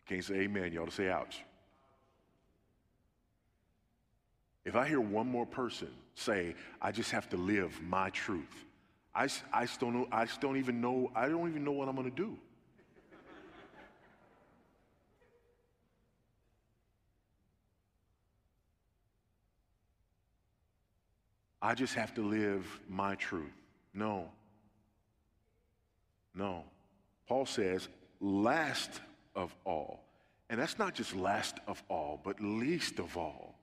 [0.08, 0.72] Can't say amen.
[0.72, 1.44] You ought to say ouch.
[4.68, 8.66] If I hear one more person say, I just have to live my truth,
[9.14, 12.14] I, I, know, I don't even know, I don't even know what I'm going to
[12.14, 12.36] do.
[21.62, 23.46] I just have to live my truth.
[23.94, 24.28] No.
[26.34, 26.62] No.
[27.26, 27.88] Paul says,
[28.20, 29.00] last
[29.34, 30.04] of all.
[30.50, 33.57] And that's not just last of all, but least of all.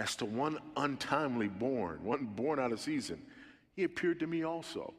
[0.00, 3.20] As to one untimely born, one born out of season,
[3.76, 4.94] he appeared to me also.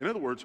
[0.00, 0.44] In other words,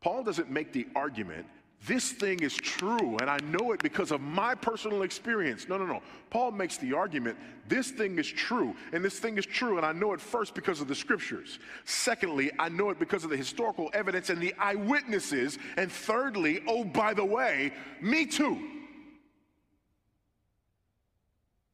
[0.00, 1.44] Paul doesn't make the argument
[1.86, 5.68] this thing is true and I know it because of my personal experience.
[5.68, 6.00] No, no, no.
[6.30, 7.36] Paul makes the argument
[7.68, 10.80] this thing is true and this thing is true and I know it first because
[10.80, 11.58] of the scriptures.
[11.84, 15.58] Secondly, I know it because of the historical evidence and the eyewitnesses.
[15.76, 18.77] And thirdly, oh, by the way, me too.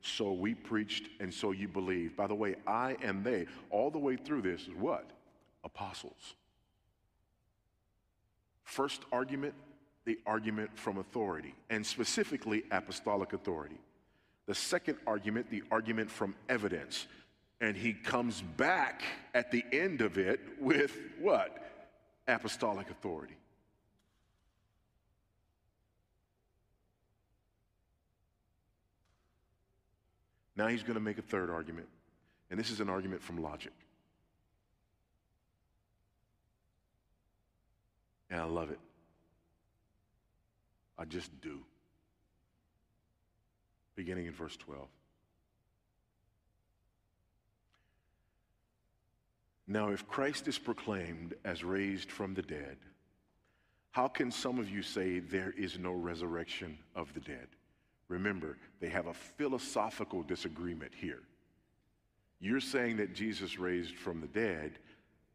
[0.00, 2.16] so we preached and so you believed.
[2.16, 5.10] By the way, I and they, all the way through this is what?
[5.64, 6.34] Apostles.
[8.64, 9.54] First argument
[10.08, 13.78] the argument from authority, and specifically apostolic authority.
[14.46, 17.06] The second argument, the argument from evidence.
[17.60, 19.02] And he comes back
[19.34, 21.62] at the end of it with what?
[22.26, 23.34] Apostolic authority.
[30.58, 31.86] Now he's going to make a third argument,
[32.50, 33.72] and this is an argument from logic.
[38.28, 38.80] And I love it.
[40.98, 41.60] I just do.
[43.94, 44.88] Beginning in verse 12.
[49.68, 52.78] Now, if Christ is proclaimed as raised from the dead,
[53.92, 57.46] how can some of you say there is no resurrection of the dead?
[58.08, 61.22] Remember, they have a philosophical disagreement here.
[62.40, 64.78] You're saying that Jesus raised from the dead.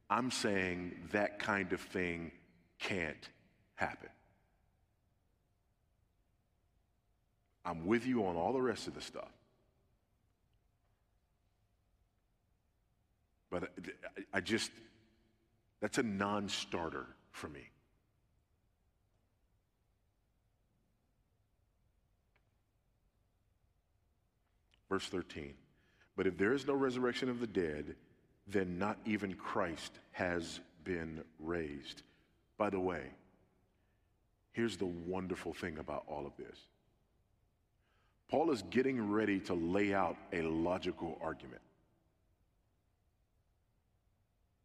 [0.10, 2.32] I'm saying that kind of thing
[2.80, 3.30] can't
[3.76, 4.10] happen.
[7.66, 9.32] I'm with you on all the rest of the stuff.
[13.50, 13.72] But
[14.34, 14.72] I just,
[15.80, 17.70] that's a non starter for me.
[24.94, 25.56] Verse 13.
[26.16, 27.96] But if there is no resurrection of the dead,
[28.46, 32.04] then not even Christ has been raised.
[32.60, 33.02] By the way,
[34.52, 36.60] here's the wonderful thing about all of this
[38.30, 41.62] Paul is getting ready to lay out a logical argument.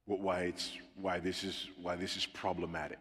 [0.05, 2.99] why, it's, why, this is, why this is problematic.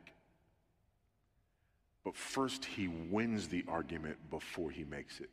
[2.05, 5.30] But first, he wins the argument before he makes it.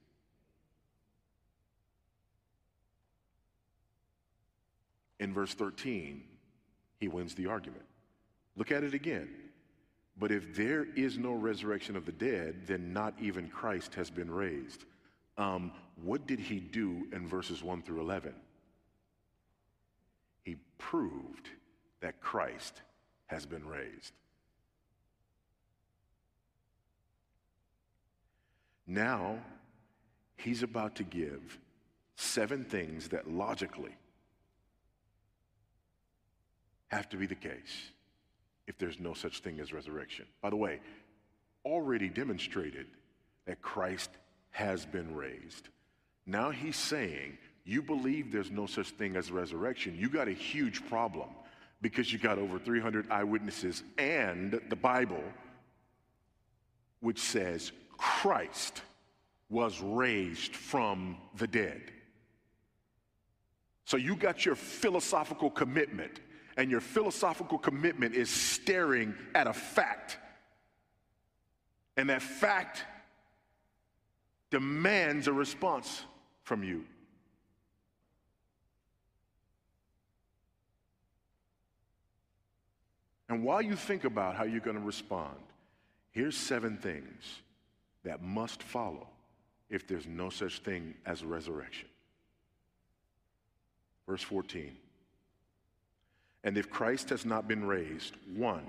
[5.21, 6.23] In verse 13,
[6.99, 7.85] he wins the argument.
[8.57, 9.29] Look at it again.
[10.17, 14.31] But if there is no resurrection of the dead, then not even Christ has been
[14.31, 14.85] raised.
[15.37, 18.33] Um, what did he do in verses 1 through 11?
[20.45, 21.49] He proved
[22.01, 22.83] that Christ
[23.27, 24.13] has been raised.
[28.87, 29.39] Now,
[30.37, 31.59] he's about to give
[32.17, 33.97] seven things that logically
[36.95, 37.91] have to be the case
[38.67, 40.25] if there's no such thing as resurrection.
[40.41, 40.81] By the way,
[41.65, 42.87] already demonstrated
[43.47, 44.11] that Christ
[44.51, 45.69] has been raised.
[46.27, 49.97] Now he's saying, you believe there's no such thing as resurrection.
[49.99, 51.29] You got a huge problem
[51.83, 55.23] because you got over 300 eyewitnesses and the Bible,
[57.01, 58.81] which says Christ
[59.51, 61.83] was raised from the dead.
[63.85, 66.21] So you got your philosophical commitment
[66.57, 70.19] and your philosophical commitment is staring at a fact.
[71.97, 72.85] And that fact
[74.51, 76.05] demands a response
[76.43, 76.85] from you.
[83.29, 85.37] And while you think about how you're going to respond,
[86.11, 87.25] here's seven things
[88.05, 89.09] that must follow
[89.71, 91.89] if there's no such thing as resurrection.
[94.07, 94.77] Verse 14.
[96.45, 98.67] And if Christ has not been raised, one,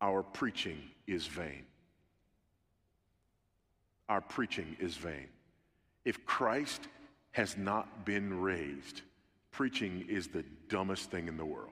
[0.00, 1.66] our preaching is vain.
[4.08, 5.28] Our preaching is vain.
[6.04, 6.88] If Christ
[7.32, 9.02] has not been raised,
[9.52, 11.70] preaching is the dumbest thing in the world.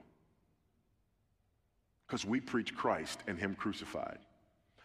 [2.05, 4.19] Because we preach Christ and Him crucified.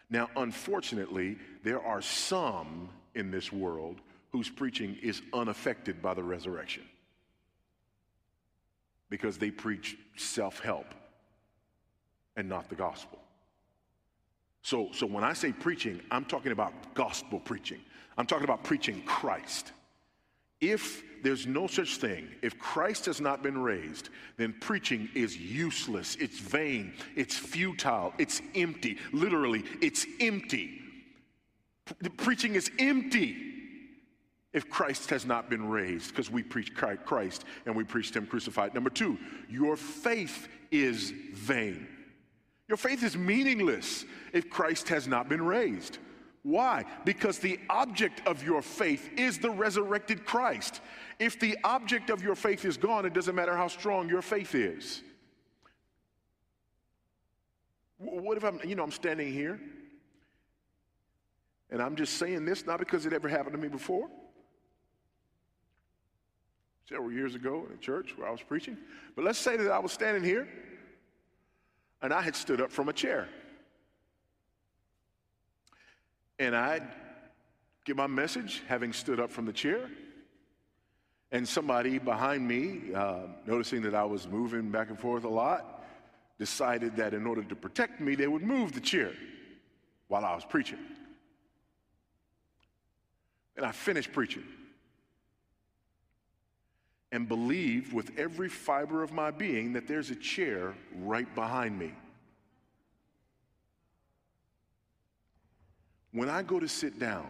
[0.09, 4.01] Now, unfortunately, there are some in this world
[4.31, 6.85] whose preaching is unaffected by the resurrection
[9.11, 10.87] because they preach self help
[12.37, 13.19] and not the gospel.
[14.63, 17.81] So, so when I say preaching, I'm talking about gospel preaching.
[18.19, 19.73] I'm talking about preaching Christ.
[20.61, 26.17] If there's no such thing, if Christ has not been raised, then preaching is useless,
[26.17, 28.99] it's vain, it's futile, it's empty.
[29.13, 30.81] Literally, it's empty.
[32.17, 33.56] preaching is empty
[34.57, 38.73] if Christ has not been raised, because we preach Christ and we preached Him crucified.
[38.73, 39.19] Number two,
[39.51, 41.87] your faith is vain.
[42.67, 45.99] Your faith is meaningless if Christ has not been raised.
[46.43, 46.87] Why?
[47.05, 50.81] Because the object of your faith is the resurrected Christ.
[51.19, 54.55] If the object of your faith is gone, it doesn't matter how strong your faith
[54.55, 55.03] is.
[57.99, 59.61] What if I'm, you know, I'm standing here
[61.71, 64.09] and I'm just saying this not because it ever happened to me before,
[66.89, 68.77] several years ago in a church where I was preaching.
[69.17, 70.47] But let's say that I was standing here
[72.01, 73.29] and I had stood up from a chair.
[76.39, 76.87] And I'd
[77.85, 79.91] give my message having stood up from the chair.
[81.33, 85.85] And somebody behind me, uh, noticing that I was moving back and forth a lot,
[86.39, 89.13] decided that in order to protect me, they would move the chair
[90.07, 90.79] while I was preaching.
[93.57, 94.45] And I finished preaching
[97.13, 101.93] and believe with every fiber of my being that there's a chair right behind me.
[106.13, 107.27] When I go to sit down,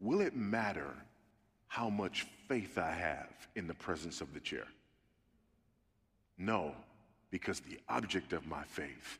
[0.00, 0.94] will it matter
[1.66, 4.66] how much faith I have in the presence of the chair?
[6.38, 6.74] No,
[7.30, 9.18] because the object of my faith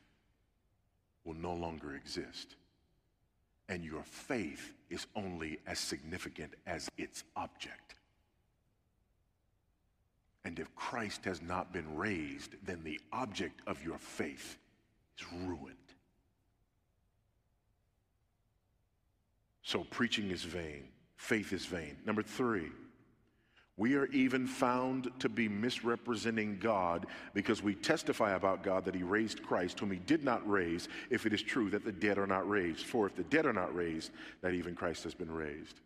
[1.24, 2.56] will no longer exist.
[3.68, 7.94] And your faith is only as significant as its object.
[10.44, 14.56] And if Christ has not been raised, then the object of your faith
[15.18, 15.76] is ruined.
[19.62, 20.84] So preaching is vain,
[21.16, 21.96] faith is vain.
[22.04, 22.70] Number three,
[23.76, 29.02] we are even found to be misrepresenting God because we testify about God that He
[29.02, 32.26] raised Christ, whom He did not raise, if it is true that the dead are
[32.26, 32.84] not raised.
[32.84, 34.10] For if the dead are not raised,
[34.42, 35.80] that even Christ has been raised.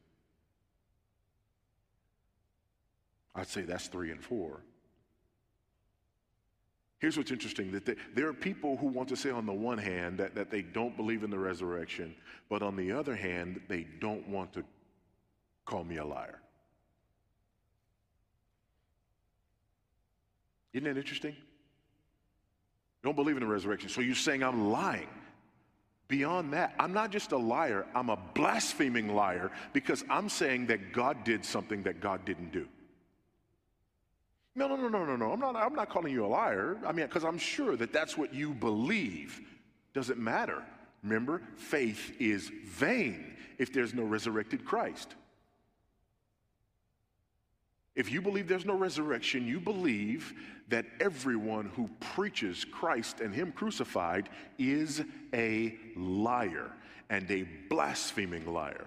[3.34, 4.60] I'd say that's three and four.
[6.98, 10.18] Here's what's interesting that there are people who want to say, on the one hand,
[10.18, 12.14] that, that they don't believe in the resurrection,
[12.48, 14.64] but on the other hand, they don't want to
[15.66, 16.40] call me a liar.
[20.72, 21.36] Isn't that interesting?
[23.02, 23.90] Don't believe in the resurrection.
[23.90, 25.08] So you're saying I'm lying.
[26.08, 30.92] Beyond that, I'm not just a liar, I'm a blaspheming liar because I'm saying that
[30.92, 32.66] God did something that God didn't do.
[34.56, 35.32] No, no, no, no, no, no.
[35.32, 36.78] I'm not, I'm not calling you a liar.
[36.86, 39.40] I mean, because I'm sure that that's what you believe.
[39.94, 40.62] Doesn't matter.
[41.02, 45.14] Remember, faith is vain if there's no resurrected Christ.
[47.94, 50.34] If you believe there's no resurrection, you believe
[50.68, 54.28] that everyone who preaches Christ and Him crucified
[54.58, 55.02] is
[55.32, 56.72] a liar
[57.10, 58.86] and a blaspheming liar.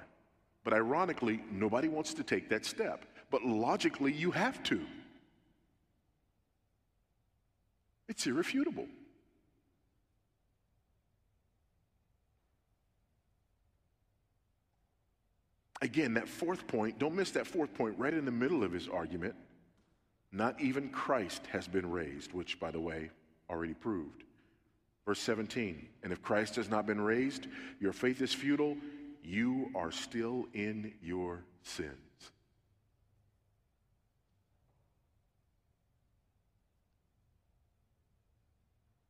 [0.64, 3.06] But ironically, nobody wants to take that step.
[3.32, 4.82] But logically, you have to.
[8.08, 8.88] It's irrefutable.
[15.82, 18.88] Again, that fourth point, don't miss that fourth point right in the middle of his
[18.88, 19.36] argument.
[20.32, 23.10] Not even Christ has been raised, which, by the way,
[23.50, 24.24] already proved.
[25.06, 27.48] Verse 17, and if Christ has not been raised,
[27.80, 28.76] your faith is futile,
[29.24, 32.07] you are still in your sins.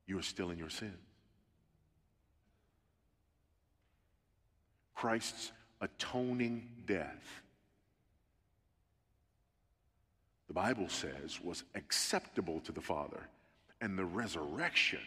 [0.07, 0.93] You are still in your sins.
[4.95, 7.41] Christ's atoning death,
[10.47, 13.27] the Bible says, was acceptable to the Father.
[13.79, 15.01] And the resurrection,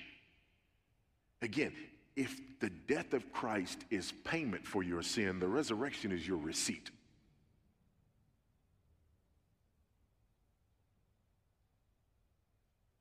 [1.42, 1.72] again,
[2.14, 6.90] if the death of Christ is payment for your sin, the resurrection is your receipt.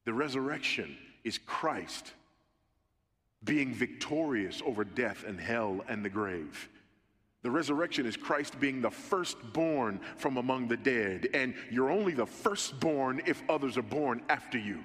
[0.05, 2.13] The resurrection is Christ
[3.43, 6.69] being victorious over death and hell and the grave.
[7.41, 12.25] The resurrection is Christ being the firstborn from among the dead, and you're only the
[12.25, 14.83] firstborn if others are born after you.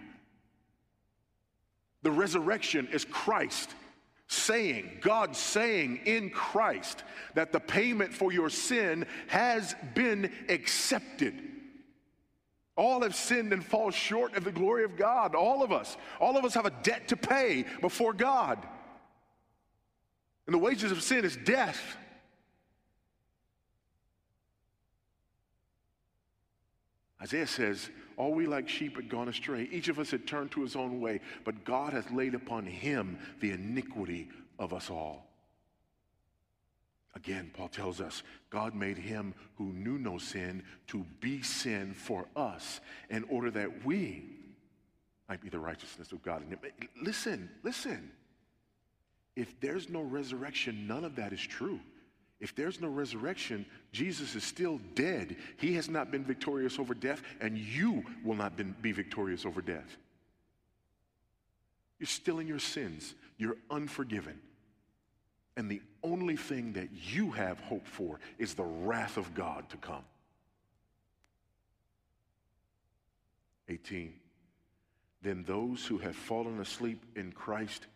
[2.03, 3.70] The resurrection is Christ
[4.28, 7.03] saying, God saying in Christ
[7.35, 11.35] that the payment for your sin has been accepted.
[12.77, 15.35] All have sinned and fall short of the glory of God.
[15.35, 15.97] All of us.
[16.20, 18.59] All of us have a debt to pay before God.
[20.47, 21.97] And the wages of sin is death.
[27.22, 29.68] Isaiah says, All we like sheep had gone astray.
[29.70, 33.18] Each of us had turned to his own way, but God hath laid upon him
[33.41, 35.34] the iniquity of us all.
[37.17, 42.27] Again, Paul tells us God made him who knew no sin to be sin for
[42.35, 44.25] us in order that we
[45.29, 46.43] might be the righteousness of God.
[47.01, 48.11] Listen, listen.
[49.37, 51.81] If there's no resurrection, none of that is true.
[52.41, 55.37] If there's no resurrection, Jesus is still dead.
[55.57, 58.53] He has not been victorious over death, and you will not
[58.83, 59.97] be victorious over death.
[61.99, 64.39] You're still in your sins, you're unforgiven.
[65.57, 69.77] And the only thing that you have hope for is the wrath of God to
[69.77, 70.05] come.
[73.69, 74.13] 18.
[75.23, 77.87] Then those who have fallen asleep in Christ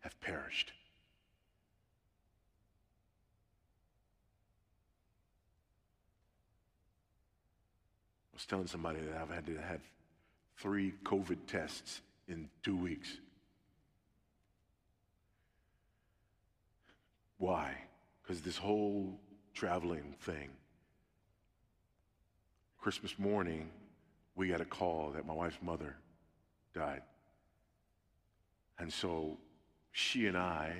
[0.00, 0.72] have perished.
[8.32, 9.80] I was telling somebody that I've had to have
[10.58, 13.16] three COVID tests in two weeks.
[17.38, 17.76] Why?
[18.22, 19.18] Because this whole
[19.54, 20.50] traveling thing.
[22.80, 23.70] Christmas morning,
[24.34, 25.96] we got a call that my wife's mother
[26.74, 27.02] died.
[28.78, 29.38] And so
[29.92, 30.74] she and I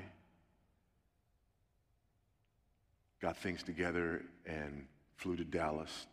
[3.21, 4.87] got things together and
[5.17, 6.07] flew to Dallas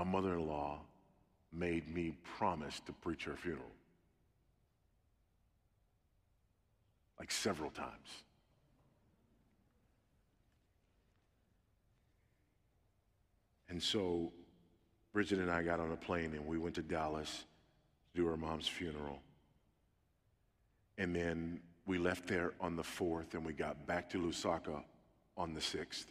[0.00, 0.78] my mother in law
[1.52, 3.66] made me promise to preach her funeral.
[7.18, 8.24] Like several times.
[13.70, 14.32] And so
[15.12, 17.44] Bridget and I got on a plane and we went to Dallas
[18.12, 19.20] to do her mom's funeral.
[20.98, 24.82] And then we left there on the 4th and we got back to Lusaka
[25.36, 26.06] on the 6th.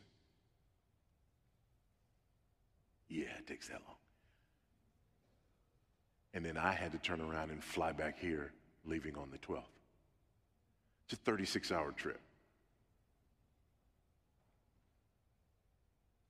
[3.10, 3.98] Yeah, it takes that long.
[6.34, 8.54] And then I had to turn around and fly back here,
[8.86, 9.64] leaving on the 12th.
[11.06, 12.22] It's a 36 hour trip.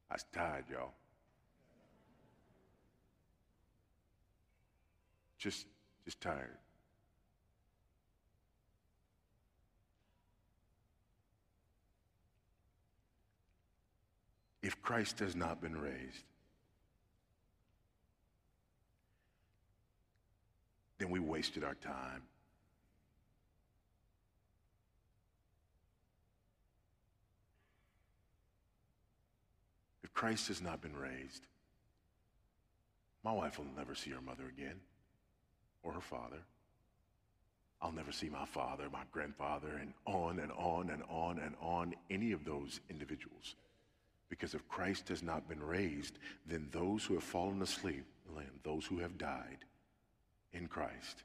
[0.10, 0.94] I was tired, y'all.
[5.40, 5.66] just,
[6.04, 6.58] just tired.
[14.62, 16.26] If Christ has not been raised,
[20.98, 22.22] then we wasted our time.
[30.04, 31.44] If Christ has not been raised,
[33.24, 34.76] my wife will never see her mother again
[35.84, 36.40] or her father.
[37.82, 41.96] I'll never see my father, my grandfather, and on and on and on and on,
[42.10, 43.56] any of those individuals.
[44.30, 48.06] Because if Christ has not been raised, then those who have fallen asleep,
[48.64, 49.60] those who have died
[50.52, 51.24] in Christ,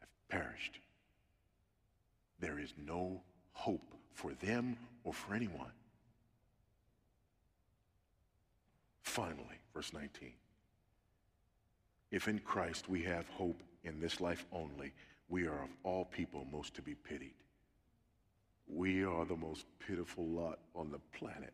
[0.00, 0.78] have perished.
[2.38, 3.22] There is no
[3.52, 5.72] hope for them or for anyone.
[9.02, 10.32] Finally, verse 19.
[12.10, 14.92] If in Christ we have hope in this life only,
[15.28, 17.34] we are of all people most to be pitied.
[18.66, 21.52] We are the most pitiful lot on the planet.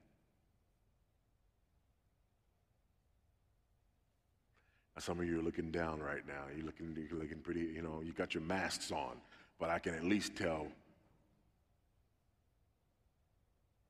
[4.98, 6.44] Some of you are looking down right now.
[6.56, 9.16] You're looking, you're looking pretty, you know, you got your masks on,
[9.58, 10.68] but I can at least tell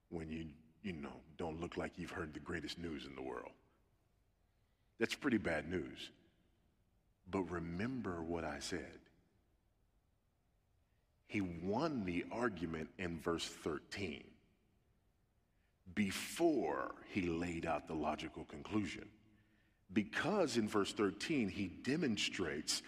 [0.09, 0.47] when you,
[0.83, 3.53] you know, don't look like you've heard the greatest news in the world.
[4.99, 6.11] That's pretty bad news.
[7.31, 9.01] But remember what I said.
[11.27, 14.23] He won the argument in verse 13
[15.95, 19.09] before he laid out the logical conclusion.
[19.93, 22.83] Because in verse 13, he demonstrates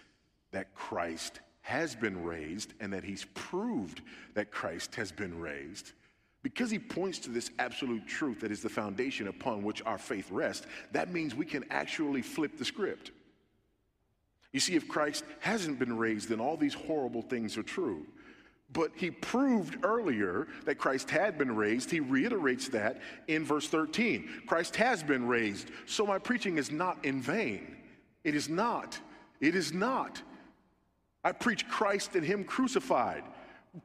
[0.51, 4.01] that Christ has been raised and that he's proved
[4.33, 5.91] that Christ has been raised.
[6.43, 10.31] Because he points to this absolute truth that is the foundation upon which our faith
[10.31, 13.11] rests, that means we can actually flip the script.
[14.57, 18.07] You see, if Christ hasn't been raised, then all these horrible things are true.
[18.73, 21.91] But he proved earlier that Christ had been raised.
[21.91, 24.27] He reiterates that in verse 13.
[24.47, 25.69] Christ has been raised.
[25.85, 27.77] So my preaching is not in vain.
[28.23, 28.99] It is not.
[29.41, 30.23] It is not.
[31.23, 33.25] I preach Christ and Him crucified.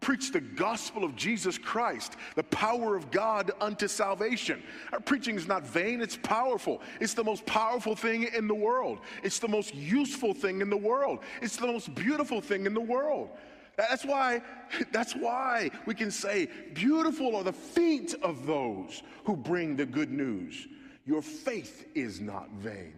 [0.01, 4.63] Preach the gospel of Jesus Christ, the power of God unto salvation.
[4.93, 6.81] Our preaching is not vain, it's powerful.
[7.01, 9.01] It's the most powerful thing in the world.
[9.23, 11.21] It's the most useful thing in the world.
[11.41, 13.31] It's the most beautiful thing in the world.
[13.77, 14.43] That's why,
[14.93, 20.11] that's why we can say, Beautiful are the feet of those who bring the good
[20.11, 20.69] news.
[21.05, 22.95] Your faith is not vain.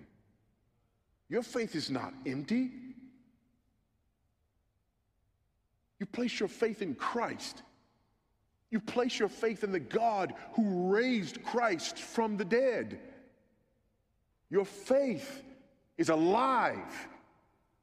[1.28, 2.70] Your faith is not empty.
[5.98, 7.62] You place your faith in Christ.
[8.70, 12.98] You place your faith in the God who raised Christ from the dead.
[14.50, 15.42] Your faith
[15.96, 17.08] is alive.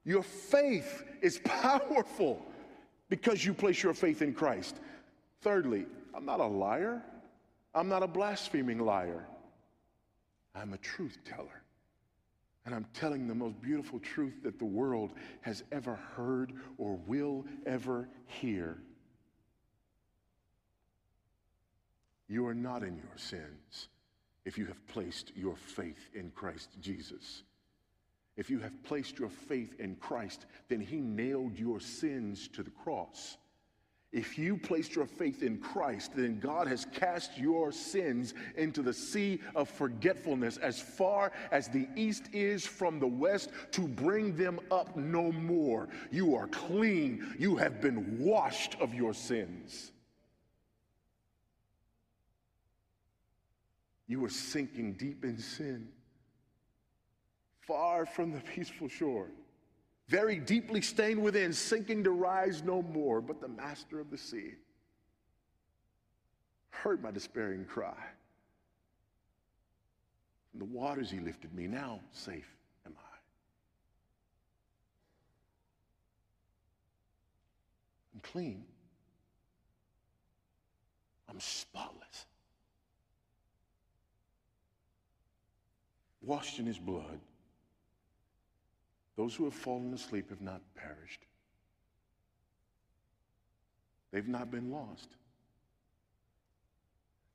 [0.04, 2.44] Your faith is powerful
[3.08, 4.76] because you place your faith in Christ.
[5.40, 7.02] Thirdly, I'm not a liar.
[7.74, 9.26] I'm not a blaspheming liar.
[10.54, 11.61] I'm a truth teller.
[12.64, 17.44] And I'm telling the most beautiful truth that the world has ever heard or will
[17.66, 18.78] ever hear.
[22.28, 23.88] You are not in your sins
[24.44, 27.42] if you have placed your faith in Christ Jesus.
[28.36, 32.70] If you have placed your faith in Christ, then He nailed your sins to the
[32.70, 33.36] cross.
[34.12, 38.92] If you placed your faith in Christ, then God has cast your sins into the
[38.92, 44.60] sea of forgetfulness as far as the east is from the west to bring them
[44.70, 45.88] up no more.
[46.10, 47.34] You are clean.
[47.38, 49.92] You have been washed of your sins.
[54.06, 55.88] You were sinking deep in sin
[57.66, 59.28] far from the peaceful shore,
[60.08, 63.20] very deeply stained within, sinking to rise no more.
[63.20, 64.54] But the master of the sea
[66.70, 67.96] heard my despairing cry.
[70.50, 73.16] From the waters he lifted me, now safe am I.
[78.14, 78.64] I'm clean.
[81.28, 82.26] I'm spotless.
[86.20, 87.18] Washed in his blood.
[89.16, 91.20] Those who have fallen asleep have not perished.
[94.10, 95.08] They've not been lost.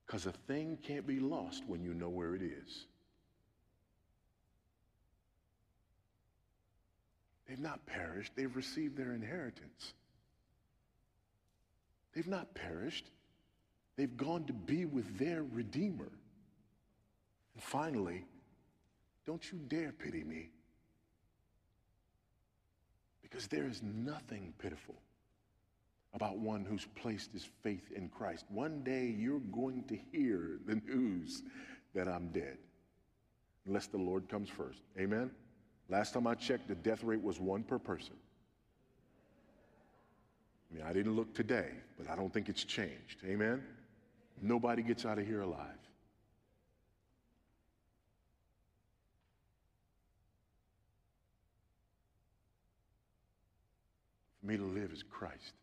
[0.05, 2.85] Because a thing can't be lost when you know where it is.
[7.47, 9.93] They've not perished, they've received their inheritance.
[12.13, 13.09] They've not perished,
[13.95, 16.11] they've gone to be with their Redeemer.
[17.53, 18.25] And finally,
[19.25, 20.49] don't you dare pity me.
[23.29, 24.95] Because there is nothing pitiful
[26.13, 28.45] about one who's placed his faith in Christ.
[28.49, 31.43] One day you're going to hear the news
[31.93, 32.57] that I'm dead,
[33.65, 34.79] unless the Lord comes first.
[34.97, 35.29] Amen?
[35.89, 38.15] Last time I checked, the death rate was one per person.
[40.71, 43.23] I mean, I didn't look today, but I don't think it's changed.
[43.25, 43.63] Amen?
[44.41, 45.86] Nobody gets out of here alive.
[54.47, 55.55] For me to live is Christ,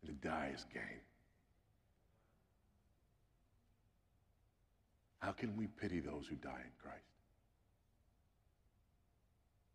[0.00, 1.00] and to die is gain.
[5.18, 7.02] How can we pity those who die in Christ?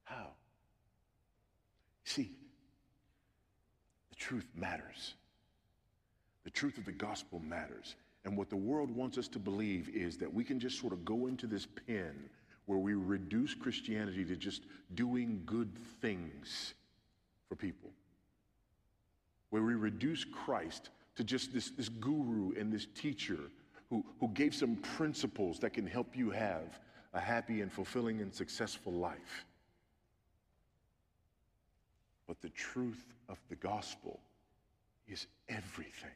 [0.05, 0.27] How?
[2.05, 2.31] See,
[4.11, 5.15] the truth matters.
[6.45, 7.95] The truth of the gospel matters.
[8.23, 11.03] And what the world wants us to believe is that we can just sort of
[11.03, 12.29] go into this pen
[12.65, 14.61] where we reduce Christianity to just
[14.93, 16.75] doing good things
[17.47, 17.91] for people,
[19.49, 23.39] where we reduce Christ to just this, this guru and this teacher
[23.89, 26.79] who, who gave some principles that can help you have
[27.13, 29.45] a happy and fulfilling and successful life.
[32.27, 34.19] But the truth of the gospel
[35.07, 36.09] is everything.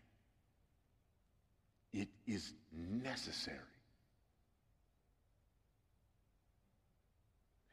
[1.93, 3.57] It is necessary.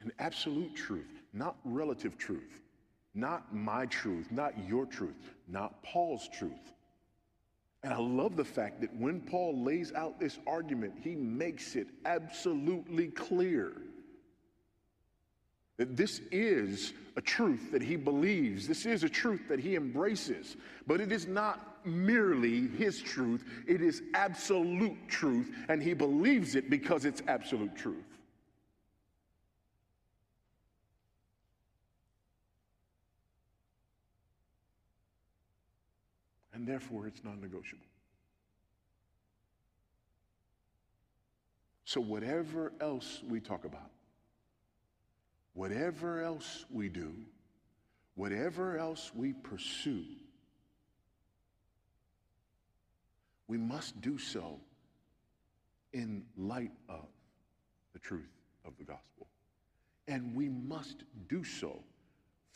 [0.01, 2.61] An absolute truth, not relative truth,
[3.17, 5.15] not my truth, not your truth,
[5.47, 6.73] not Paul's truth.
[7.83, 11.87] And I love the fact that when Paul lays out this argument, he makes it
[12.05, 13.73] absolutely clear
[15.77, 20.55] that this is a truth that he believes, this is a truth that he embraces,
[20.87, 26.69] but it is not merely his truth, it is absolute truth, and he believes it
[26.69, 28.16] because it's absolute truth.
[36.57, 37.85] And therefore, it's non negotiable.
[41.85, 43.91] So, whatever else we talk about,
[45.53, 47.13] whatever else we do,
[48.15, 50.03] whatever else we pursue,
[53.47, 54.59] we must do so
[55.93, 57.05] in light of
[57.93, 58.33] the truth
[58.65, 59.27] of the gospel.
[60.07, 61.83] And we must do so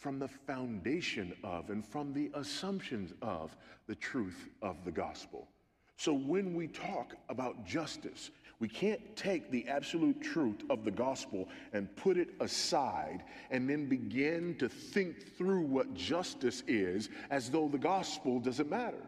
[0.01, 5.47] from the foundation of and from the assumptions of the truth of the gospel.
[5.95, 11.47] So when we talk about justice, we can't take the absolute truth of the gospel
[11.71, 17.67] and put it aside and then begin to think through what justice is as though
[17.67, 19.05] the gospel doesn't matter.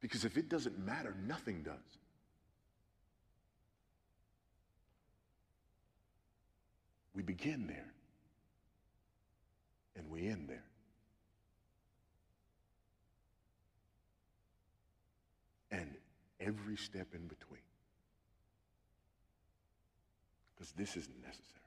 [0.00, 1.98] Because if it doesn't matter, nothing does.
[7.20, 7.92] We begin there
[9.94, 10.64] and we end there.
[15.70, 15.94] and
[16.40, 17.60] every step in between.
[20.56, 21.60] Because this isn't necessary.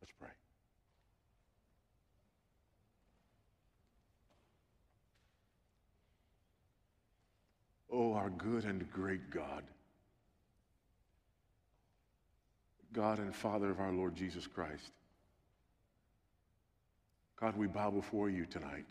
[0.00, 0.28] Let's pray.
[7.90, 9.62] Oh, our good and great God.
[12.96, 14.90] God and Father of our Lord Jesus Christ.
[17.38, 18.86] God, we bow before you tonight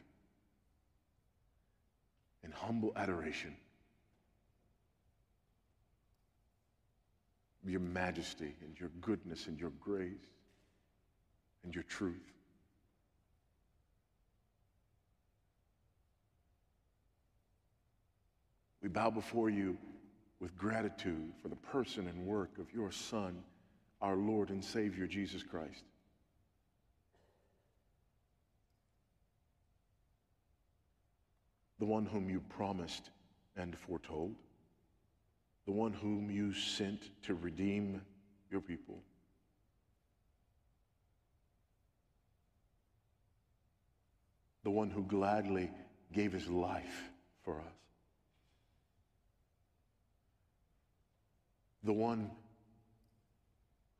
[2.43, 3.55] in humble adoration.
[7.65, 10.11] Your majesty and your goodness and your grace
[11.63, 12.31] and your truth.
[18.83, 19.79] We bow before you
[20.39, 23.41] with gratitude for the person and work of your Son,
[24.01, 25.83] our Lord and Savior, Jesus Christ.
[31.79, 33.09] the one whom you promised
[33.55, 34.33] and foretold,
[35.65, 38.01] the one whom you sent to redeem
[38.49, 38.97] your people.
[44.63, 45.69] The one who gladly
[46.11, 47.11] gave his life
[47.43, 47.73] for us.
[51.83, 52.31] The one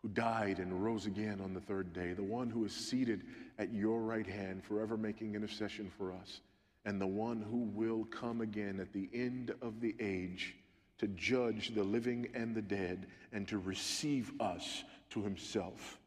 [0.05, 2.13] who died and rose again on the third day.
[2.13, 3.23] The one who is seated
[3.57, 6.41] at your right hand, forever making intercession for us
[6.85, 10.57] and the one who will come again at the end of the age
[10.99, 15.97] to judge the living and the dead and to receive us to himself.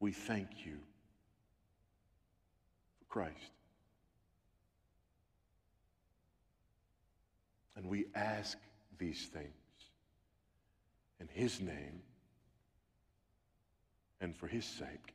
[0.00, 0.76] We thank you
[2.98, 3.52] for Christ.
[7.74, 8.58] And we ask
[8.98, 9.46] these things
[11.20, 12.02] in his name
[14.20, 15.14] and for his sake.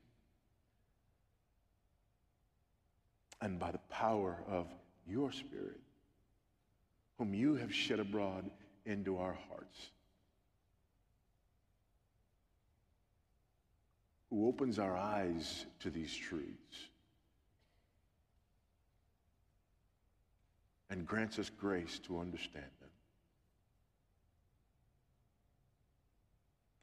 [3.43, 4.67] and by the power of
[5.05, 5.81] your Spirit,
[7.17, 8.49] whom you have shed abroad
[8.85, 9.89] into our hearts,
[14.29, 16.87] who opens our eyes to these truths,
[20.89, 22.89] and grants us grace to understand them.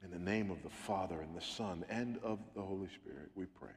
[0.03, 3.45] In the name of the Father and the Son and of the Holy Spirit, we
[3.45, 3.71] pray.